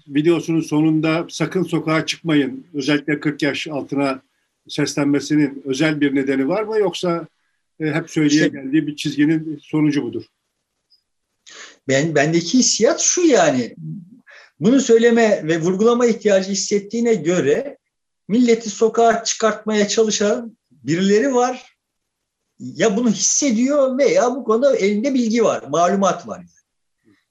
videosunun 0.08 0.60
sonunda 0.60 1.26
sakın 1.28 1.62
sokağa 1.62 2.06
çıkmayın. 2.06 2.66
Özellikle 2.74 3.20
40 3.20 3.42
yaş 3.42 3.68
altına 3.68 4.22
seslenmesinin 4.68 5.62
özel 5.64 6.00
bir 6.00 6.14
nedeni 6.14 6.48
var 6.48 6.62
mı 6.62 6.78
yoksa 6.78 7.26
e, 7.80 7.86
hep 7.86 8.10
söyleye 8.10 8.46
işte, 8.46 8.48
geldiği 8.48 8.86
bir 8.86 8.96
çizginin 8.96 9.60
sonucu 9.62 10.02
mudur? 10.02 10.22
Ben 11.88 12.14
bendeki 12.14 12.58
hissiyat 12.58 13.00
şu 13.00 13.20
yani. 13.20 13.76
Bunu 14.60 14.80
söyleme 14.80 15.48
ve 15.48 15.60
vurgulama 15.60 16.06
ihtiyacı 16.06 16.50
hissettiğine 16.50 17.14
göre 17.14 17.78
milleti 18.28 18.70
sokağa 18.70 19.24
çıkartmaya 19.24 19.88
çalışan 19.88 20.58
birileri 20.70 21.34
var 21.34 21.76
ya 22.58 22.96
bunu 22.96 23.10
hissediyor 23.10 23.98
veya 23.98 24.34
bu 24.34 24.44
konuda 24.44 24.76
elinde 24.76 25.14
bilgi 25.14 25.44
var, 25.44 25.62
malumat 25.62 26.28
var. 26.28 26.46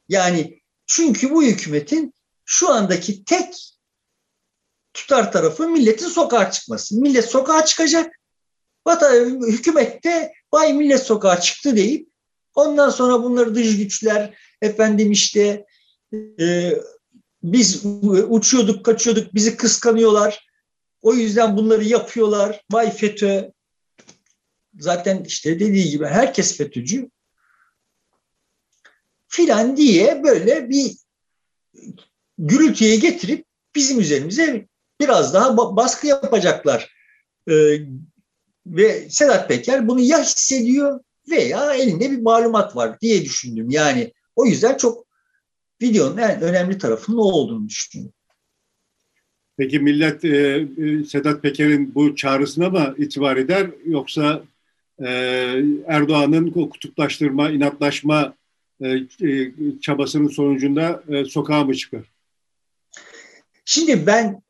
Yani 0.10 0.62
çünkü 0.86 1.32
bu 1.32 1.44
hükümetin 1.44 2.14
şu 2.46 2.70
andaki 2.70 3.26
tek 3.26 3.76
tutar 4.94 5.32
tarafı 5.32 5.70
milletin 5.70 6.08
sokağa 6.08 6.52
çıkması. 6.52 7.02
Millet 7.02 7.26
sokağa 7.26 7.66
çıkacak. 7.66 8.20
Vatan, 8.88 9.42
hükümet 9.48 10.04
de 10.04 10.34
vay 10.54 10.74
millet 10.74 11.04
sokağa 11.04 11.42
çıktı 11.42 11.76
deyip 11.76 12.10
ondan 12.56 12.90
sonra 12.90 13.24
bunları 13.24 13.56
dış 13.56 13.78
güçler 13.78 14.38
efendim 14.62 15.12
işte 15.12 15.66
e, 16.40 16.72
biz 17.54 17.86
uçuyorduk 18.30 18.86
kaçıyorduk 18.86 19.34
bizi 19.34 19.58
kıskanıyorlar. 19.58 20.48
O 21.02 21.14
yüzden 21.14 21.58
bunları 21.58 21.84
yapıyorlar. 21.84 22.62
Vay 22.72 22.92
FETÖ 22.92 23.52
zaten 24.80 25.24
işte 25.24 25.60
dediği 25.60 25.90
gibi 25.90 26.06
herkes 26.06 26.58
FETÖ'cü 26.58 27.10
filan 29.28 29.78
diye 29.78 30.24
böyle 30.24 30.70
bir 30.70 30.98
gürültüye 32.38 32.96
getirip 32.96 33.46
bizim 33.76 34.00
üzerimize 34.00 34.68
biraz 35.00 35.34
daha 35.34 35.58
baskı 35.58 36.08
yapacaklar. 36.08 36.96
Ee, 37.50 37.80
ve 38.66 39.10
Sedat 39.10 39.48
Peker 39.48 39.88
bunu 39.88 40.00
ya 40.00 40.24
hissediyor 40.24 41.00
veya 41.30 41.74
elinde 41.74 42.12
bir 42.12 42.22
malumat 42.22 42.76
var 42.76 43.00
diye 43.02 43.26
düşündüm. 43.26 43.70
Yani 43.70 44.14
o 44.36 44.46
yüzden 44.46 44.78
çok 44.78 45.05
videonun 45.82 46.18
en 46.18 46.42
önemli 46.42 46.78
tarafının 46.78 47.18
o 47.18 47.22
olduğunu 47.22 47.70
düşünüyorum. 47.70 48.14
Peki 49.58 49.80
millet 49.80 50.26
e, 50.26 50.68
e 50.78 51.04
Sedat 51.04 51.42
Peker'in 51.42 51.96
bu 51.96 52.16
çağrısına 52.16 52.70
mı 52.70 52.96
itibar 52.98 53.38
eder 53.38 53.70
yoksa 53.86 54.44
e, 55.00 55.08
Erdoğan'ın 55.88 56.52
kutuplaştırma, 56.52 57.52
inatlaşma 57.52 58.34
e, 58.82 58.88
e, 59.22 59.52
çabasının 59.82 60.28
sonucunda 60.28 61.04
e, 61.08 61.26
sokağa 61.26 61.64
mı 61.64 61.76
çıkar? 61.76 62.02
Şimdi 63.66 64.08
ben 64.08 64.42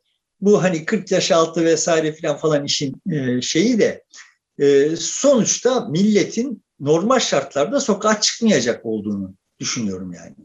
bu 0.41 0.63
hani 0.63 0.85
40 0.85 1.11
yaş 1.11 1.31
altı 1.31 1.65
vesaire 1.65 2.13
falan 2.13 2.37
falan 2.37 2.65
işin 2.65 3.01
e, 3.11 3.41
şeyi 3.41 3.79
de 3.79 4.03
e, 4.59 4.95
sonuçta 4.95 5.85
milletin 5.89 6.63
normal 6.79 7.19
şartlarda 7.19 7.79
sokağa 7.79 8.21
çıkmayacak 8.21 8.85
olduğunu 8.85 9.35
düşünüyorum 9.59 10.13
yani. 10.13 10.35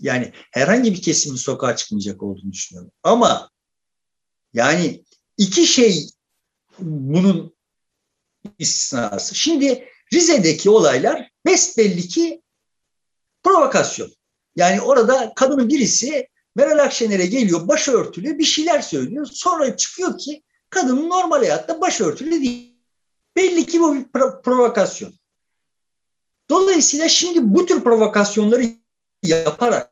Yani 0.00 0.32
herhangi 0.50 0.92
bir 0.92 1.02
kesimin 1.02 1.36
sokağa 1.36 1.76
çıkmayacak 1.76 2.22
olduğunu 2.22 2.52
düşünüyorum. 2.52 2.92
Ama 3.02 3.50
yani 4.54 5.04
iki 5.36 5.66
şey 5.66 6.10
bunun 6.78 7.54
istisnası. 8.58 9.34
Şimdi 9.34 9.88
Rize'deki 10.12 10.70
olaylar 10.70 11.30
besbelli 11.46 12.08
ki 12.08 12.42
provokasyon. 13.42 14.12
Yani 14.56 14.80
orada 14.80 15.32
kadının 15.36 15.68
birisi 15.68 16.28
Meral 16.56 16.78
Akşener'e 16.78 17.26
geliyor 17.26 17.68
başörtülü 17.68 18.38
bir 18.38 18.44
şeyler 18.44 18.80
söylüyor. 18.80 19.26
Sonra 19.32 19.76
çıkıyor 19.76 20.18
ki 20.18 20.42
kadının 20.70 21.08
normal 21.10 21.38
hayatta 21.38 21.80
başörtülü 21.80 22.30
değil. 22.30 22.74
Belli 23.36 23.66
ki 23.66 23.80
bu 23.80 23.94
bir 23.94 24.04
provokasyon. 24.42 25.12
Dolayısıyla 26.50 27.08
şimdi 27.08 27.54
bu 27.54 27.66
tür 27.66 27.84
provokasyonları 27.84 28.83
yaparak 29.24 29.90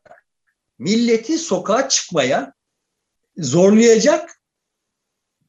milleti 0.78 1.38
sokağa 1.38 1.88
çıkmaya 1.88 2.52
zorlayacak 3.36 4.42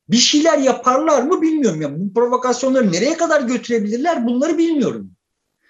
bir 0.10 0.18
şeyler 0.18 0.58
yaparlar 0.58 1.24
mı 1.24 1.42
bilmiyorum. 1.42 1.82
Yani 1.82 2.00
bu 2.00 2.14
provokasyonları 2.14 2.92
nereye 2.92 3.18
kadar 3.18 3.42
götürebilirler 3.42 4.26
bunları 4.28 4.58
bilmiyorum. 4.58 5.12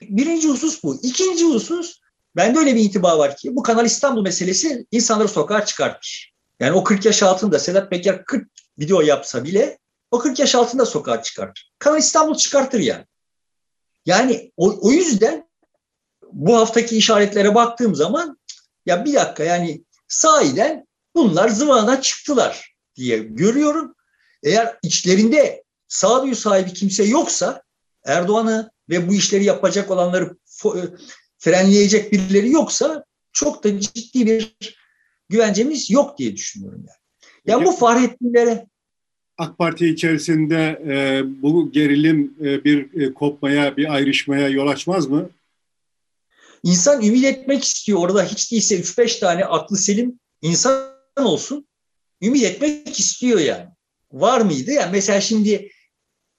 Birinci 0.02 0.50
husus 0.50 0.84
bu. 0.84 1.00
İkinci 1.04 1.46
husus 1.46 2.00
bende 2.36 2.60
öyle 2.60 2.76
bir 2.76 2.84
intiba 2.84 3.18
var 3.18 3.38
ki 3.38 3.56
bu 3.56 3.64
Kanal 3.64 3.86
İstanbul 3.86 4.22
meselesi 4.22 4.86
insanları 4.92 5.28
sokağa 5.28 5.66
çıkartmış. 5.66 6.34
Yani 6.60 6.72
o 6.72 6.84
40 6.84 7.06
yaş 7.06 7.24
altında 7.24 7.60
Sedat 7.60 7.90
Peker 7.90 8.26
40 8.26 8.48
video 8.80 9.02
yapsa 9.02 9.44
bile 9.44 9.78
o 10.12 10.20
40 10.20 10.40
yaş 10.40 10.56
altında 10.56 10.86
sokağa 10.86 11.22
çıkartır. 11.22 11.74
Kanal 11.80 12.00
İstanbul 12.00 12.36
çıkartır 12.36 12.80
yani. 12.80 13.06
Yani 14.06 14.52
o, 14.58 14.80
o 14.82 14.92
yüzden 14.92 15.48
bu 16.34 16.58
haftaki 16.58 16.98
işaretlere 16.98 17.56
baktığım 17.56 17.96
zaman 17.96 18.38
ya 18.86 19.06
bir 19.06 19.14
dakika 19.14 19.44
yani 19.44 19.84
sahiden 20.08 20.88
bunlar 21.16 21.50
zıvana 21.50 22.02
çıktılar 22.02 22.76
diye 22.96 23.18
görüyorum. 23.18 23.96
Eğer 24.44 24.78
içlerinde 24.84 25.64
sağduyu 25.88 26.36
sahibi 26.36 26.74
kimse 26.74 27.04
yoksa 27.04 27.64
Erdoğan'ı 28.06 28.72
ve 28.90 29.10
bu 29.10 29.14
işleri 29.14 29.44
yapacak 29.44 29.92
olanları 29.92 30.38
e, 30.66 30.82
frenleyecek 31.38 32.12
birileri 32.12 32.52
yoksa 32.52 33.06
çok 33.32 33.64
da 33.64 33.80
ciddi 33.80 34.26
bir 34.26 34.56
güvencemiz 35.30 35.90
yok 35.90 36.18
diye 36.18 36.36
düşünüyorum 36.36 36.86
yani. 36.88 36.98
Yani 37.46 37.66
bu 37.66 37.72
Fahrettinlere 37.72 38.68
AK 39.38 39.58
Parti 39.58 39.88
içerisinde 39.88 40.82
e, 40.88 41.22
bu 41.42 41.72
gerilim 41.72 42.34
e, 42.42 42.64
bir 42.64 43.02
e, 43.02 43.14
kopmaya, 43.14 43.78
bir 43.78 43.94
ayrışmaya 43.94 44.50
yol 44.50 44.68
açmaz 44.68 45.08
mı? 45.08 45.30
İnsan 46.64 47.02
ümit 47.02 47.26
etmek 47.26 47.64
istiyor. 47.64 48.00
Orada 48.00 48.24
hiç 48.24 48.52
değilse 48.52 48.80
3-5 48.80 49.20
tane 49.20 49.46
aklı 49.46 49.78
selim 49.78 50.20
insan 50.42 50.94
olsun. 51.18 51.68
Ümit 52.22 52.44
etmek 52.44 53.00
istiyor 53.00 53.40
yani 53.40 53.70
var 54.12 54.42
mıydı? 54.42 54.72
Yani 54.72 54.92
mesela 54.92 55.22
şimdi 55.22 55.72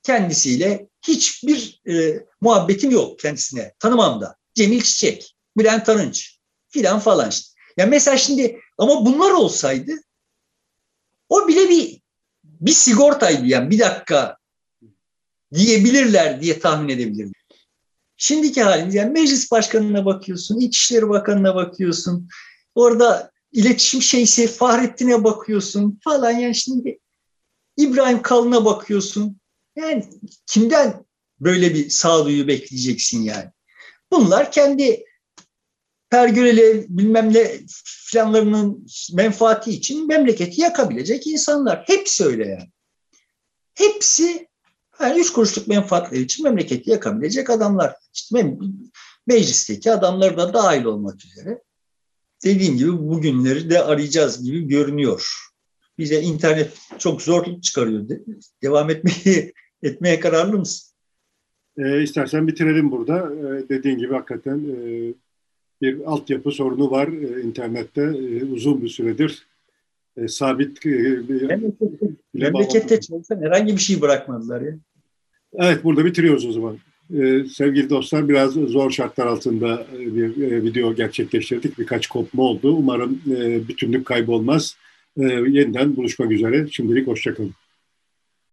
kendisiyle 0.03 0.89
hiçbir 1.09 1.81
e, 1.89 2.25
muhabbetim 2.41 2.91
yok 2.91 3.19
kendisine. 3.19 3.75
Tanımam 3.79 4.21
da. 4.21 4.37
Cemil 4.55 4.83
Çiçek, 4.83 5.37
Bülent 5.57 5.89
Arınç 5.89 6.39
filan 6.69 7.01
falan 7.01 7.31
işte. 7.31 7.51
Yani 7.77 7.91
mesela 7.91 8.17
şimdi 8.17 8.61
ama 8.79 9.07
bunlar 9.07 9.31
olsaydı 9.31 9.93
o 11.29 11.49
bile 11.49 11.69
bir 11.69 12.01
bir 12.45 12.73
sigortaydı 12.73 13.47
yani 13.47 13.71
bir 13.71 13.79
dakika 13.79 14.37
diyebilirler 15.55 16.43
diye 16.43 16.59
tahmin 16.59 16.89
edebilirim. 16.89 17.33
Şimdiki 18.25 18.63
halimiz 18.63 18.95
yani 18.95 19.11
meclis 19.13 19.51
başkanına 19.51 20.05
bakıyorsun, 20.05 20.61
İçişleri 20.61 21.09
Bakanı'na 21.09 21.55
bakıyorsun. 21.55 22.29
Orada 22.75 23.31
iletişim 23.53 24.03
şeysi 24.03 24.47
Fahrettin'e 24.47 25.25
bakıyorsun 25.25 26.01
falan 26.05 26.31
yani 26.31 26.55
şimdi 26.55 26.99
İbrahim 27.77 28.23
Kalın'a 28.23 28.65
bakıyorsun. 28.65 29.41
Yani 29.77 30.05
kimden 30.47 31.05
böyle 31.41 31.75
bir 31.75 31.91
sağduyu 31.91 32.49
bekleyeceksin 32.49 33.23
yani? 33.23 33.51
Bunlar 34.13 34.53
kendi 34.53 35.05
pergüleli 36.11 36.87
bilmem 36.89 37.35
ne 37.35 37.61
filanlarının 37.85 38.87
menfaati 39.13 39.71
için 39.71 40.09
memleketi 40.09 40.61
yakabilecek 40.61 41.27
insanlar. 41.27 41.85
Hepsi 41.87 42.25
öyle 42.25 42.49
yani. 42.49 42.71
Hepsi 43.75 44.49
yani 45.01 45.21
üç 45.21 45.33
kuruşluk 45.33 45.69
menfaatleri 45.69 46.23
için 46.23 46.45
memleketi 46.45 46.91
yakabilecek 46.91 47.51
adamlar. 47.51 47.95
İşte 48.15 48.57
meclisteki 49.27 49.93
adamlar 49.93 50.37
da 50.37 50.55
dahil 50.55 50.85
olmak 50.85 51.25
üzere. 51.25 51.63
Dediğim 52.45 52.77
gibi 52.77 52.93
bugünleri 52.93 53.71
de 53.71 53.83
arayacağız 53.83 54.45
gibi 54.45 54.69
görünüyor 54.69 55.45
bize 55.99 56.21
internet 56.21 56.79
çok 56.99 57.23
zorluk 57.23 57.63
çıkarıyor. 57.63 58.09
Devam 58.63 58.91
etmeyi 58.91 59.53
etmeye 59.83 60.21
kararlı 60.21 60.59
mısın? 60.59 60.95
E, 61.79 62.03
istersen 62.03 62.49
bitirelim 62.49 62.91
burada. 62.91 63.33
E, 63.35 63.69
dediğin 63.69 63.99
gibi 63.99 64.15
hakikaten 64.15 64.59
e, 64.59 65.15
bir 65.83 66.01
altyapı 66.07 66.51
sorunu 66.51 66.91
var 66.91 67.09
e, 67.09 67.43
internette 67.43 68.03
e, 68.03 68.45
uzun 68.45 68.83
bir 68.83 68.89
süredir. 68.89 69.47
E, 70.17 70.29
sabit 70.29 70.87
e, 70.87 71.29
bir 71.29 71.43
memlekette, 71.43 72.07
memlekette 72.35 73.01
çalışan 73.01 73.43
herhangi 73.43 73.73
bir 73.73 73.81
şey 73.81 74.01
bırakmadılar 74.01 74.61
ya. 74.61 74.75
Evet 75.55 75.85
burada 75.85 76.05
bitiriyoruz 76.05 76.47
o 76.47 76.53
zaman. 76.53 76.79
Ee, 77.11 77.45
sevgili 77.45 77.91
dostlar 77.91 78.29
biraz 78.29 78.53
zor 78.53 78.91
şartlar 78.91 79.27
altında 79.27 79.87
bir 79.99 80.43
e, 80.43 80.63
video 80.63 80.95
gerçekleştirdik. 80.95 81.79
Birkaç 81.79 82.07
kopma 82.07 82.43
oldu. 82.43 82.73
Umarım 82.73 83.21
e, 83.37 83.69
bütünlük 83.69 84.07
kaybolmaz. 84.07 84.77
E, 85.17 85.23
yeniden 85.25 85.97
buluşmak 85.97 86.31
üzere. 86.31 86.67
Şimdilik 86.71 87.07
hoşçakalın. 87.07 87.53